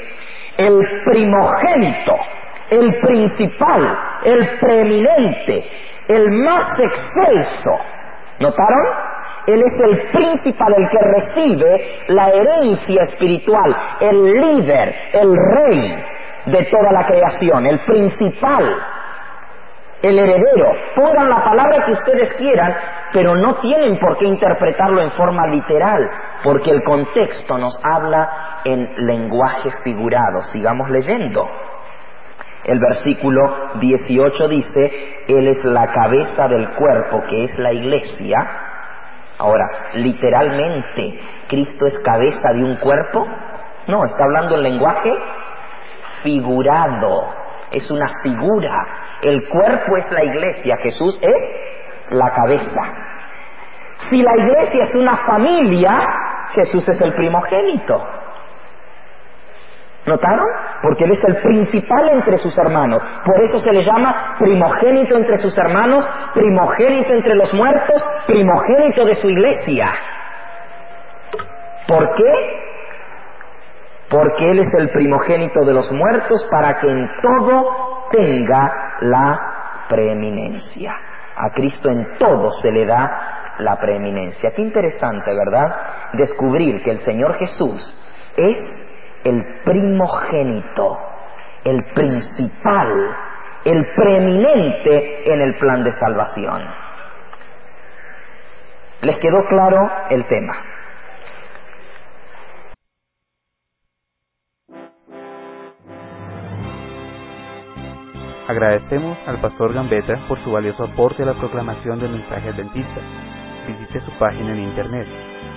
el 0.59 0.79
primogénito, 1.05 2.17
el 2.71 3.01
principal, 3.01 3.99
el 4.25 4.59
preeminente, 4.61 5.65
el 6.09 6.31
más 6.31 6.79
excelso. 6.79 7.71
¿Notaron? 8.39 8.87
Él 9.47 9.63
es 9.63 9.73
el 9.83 10.11
principal, 10.13 10.75
el 10.77 10.89
que 10.89 10.99
recibe 10.99 12.05
la 12.09 12.29
herencia 12.29 13.03
espiritual, 13.03 13.77
el 14.01 14.23
líder, 14.23 14.95
el 15.13 15.37
rey 15.37 16.05
de 16.47 16.65
toda 16.67 16.93
la 16.93 17.07
creación, 17.07 17.67
el 17.67 17.81
principal, 17.81 18.77
el 20.03 20.19
heredero. 20.19 20.73
Pongan 20.95 21.29
la 21.29 21.45
palabra 21.45 21.85
que 21.85 21.93
ustedes 21.93 22.33
quieran, 22.35 22.75
pero 23.13 23.35
no 23.35 23.57
tienen 23.57 23.99
por 23.99 24.17
qué 24.19 24.27
interpretarlo 24.27 25.03
en 25.03 25.11
forma 25.13 25.47
literal, 25.49 26.09
porque 26.45 26.71
el 26.71 26.83
contexto 26.85 27.59
nos 27.59 27.79
habla 27.85 28.61
en 28.65 29.07
lenguaje 29.07 29.71
figurado. 29.83 30.43
Sigamos 30.53 30.89
leyendo. 30.91 31.49
El 32.65 32.79
versículo 32.79 33.79
18 33.81 34.49
dice, 34.49 35.25
Él 35.29 35.49
es 35.49 35.65
la 35.65 35.87
cabeza 35.87 36.49
del 36.49 36.69
cuerpo, 36.71 37.23
que 37.29 37.45
es 37.45 37.59
la 37.59 37.73
iglesia. 37.73 38.37
Ahora, 39.39 39.67
literalmente, 39.95 41.21
¿Cristo 41.49 41.87
es 41.87 41.99
cabeza 42.05 42.53
de 42.53 42.63
un 42.63 42.77
cuerpo? 42.77 43.27
No, 43.89 44.05
está 44.05 44.25
hablando 44.25 44.55
en 44.57 44.63
lenguaje 44.63 45.13
figurado. 46.23 47.29
Es 47.73 47.91
una 47.91 48.09
figura. 48.23 48.87
El 49.23 49.49
cuerpo 49.49 49.97
es 49.97 50.11
la 50.13 50.25
iglesia, 50.25 50.77
Jesús 50.79 51.19
es 51.21 52.11
la 52.11 52.31
cabeza. 52.31 52.81
Si 54.09 54.23
la 54.23 54.37
iglesia 54.37 54.83
es 54.85 54.95
una 54.95 55.17
familia, 55.27 55.99
Jesús 56.55 56.89
es 56.89 57.01
el 57.01 57.15
primogénito. 57.15 58.20
¿Notaron? 60.07 60.47
Porque 60.83 61.05
Él 61.05 61.13
es 61.13 61.25
el 61.25 61.37
principal 61.43 62.09
entre 62.11 62.39
sus 62.39 62.57
hermanos. 62.57 63.03
Por 63.25 63.41
eso 63.43 63.59
se 63.59 63.73
le 63.73 63.85
llama 63.85 64.37
primogénito 64.39 65.17
entre 65.17 65.41
sus 65.43 65.57
hermanos, 65.59 66.09
primogénito 66.35 67.13
entre 67.13 67.35
los 67.35 67.53
muertos, 67.53 68.03
primogénito 68.27 69.05
de 69.05 69.17
su 69.17 69.29
iglesia. 69.29 69.93
¿Por 71.87 72.15
qué? 72.15 72.61
porque 74.11 74.51
Él 74.51 74.59
es 74.59 74.75
el 74.75 74.89
primogénito 74.91 75.65
de 75.65 75.73
los 75.73 75.91
muertos 75.93 76.47
para 76.51 76.81
que 76.81 76.91
en 76.91 77.09
todo 77.23 78.09
tenga 78.11 78.97
la 79.03 79.87
preeminencia. 79.89 80.97
A 81.37 81.51
Cristo 81.55 81.89
en 81.89 82.19
todo 82.19 82.51
se 82.61 82.73
le 82.73 82.85
da 82.85 83.55
la 83.61 83.77
preeminencia. 83.77 84.51
Qué 84.55 84.63
interesante, 84.63 85.33
¿verdad? 85.33 85.77
Descubrir 86.15 86.83
que 86.83 86.91
el 86.91 87.01
Señor 87.01 87.39
Jesús 87.39 87.81
es 88.37 88.59
el 89.25 89.45
primogénito, 89.65 90.99
el 91.65 91.85
principal, 91.95 93.17
el 93.65 93.87
preeminente 93.97 95.33
en 95.33 95.41
el 95.43 95.55
plan 95.59 95.85
de 95.85 95.93
salvación. 95.93 96.63
¿Les 99.03 99.19
quedó 99.19 99.47
claro 99.49 99.91
el 100.11 100.27
tema? 100.29 100.55
Agradecemos 108.49 109.19
al 109.29 109.41
pastor 109.41 109.75
Gambetta 109.75 110.27
por 110.29 110.43
su 110.45 110.53
valioso 110.53 110.85
aporte 110.85 111.23
a 111.23 111.27
la 111.27 111.35
proclamación 111.35 112.01
del 112.01 112.13
mensaje 112.13 112.51
adventista. 112.51 113.01
Visite 113.69 114.01
su 114.03 114.13
página 114.19 114.53
en 114.53 114.61
internet 114.61 115.09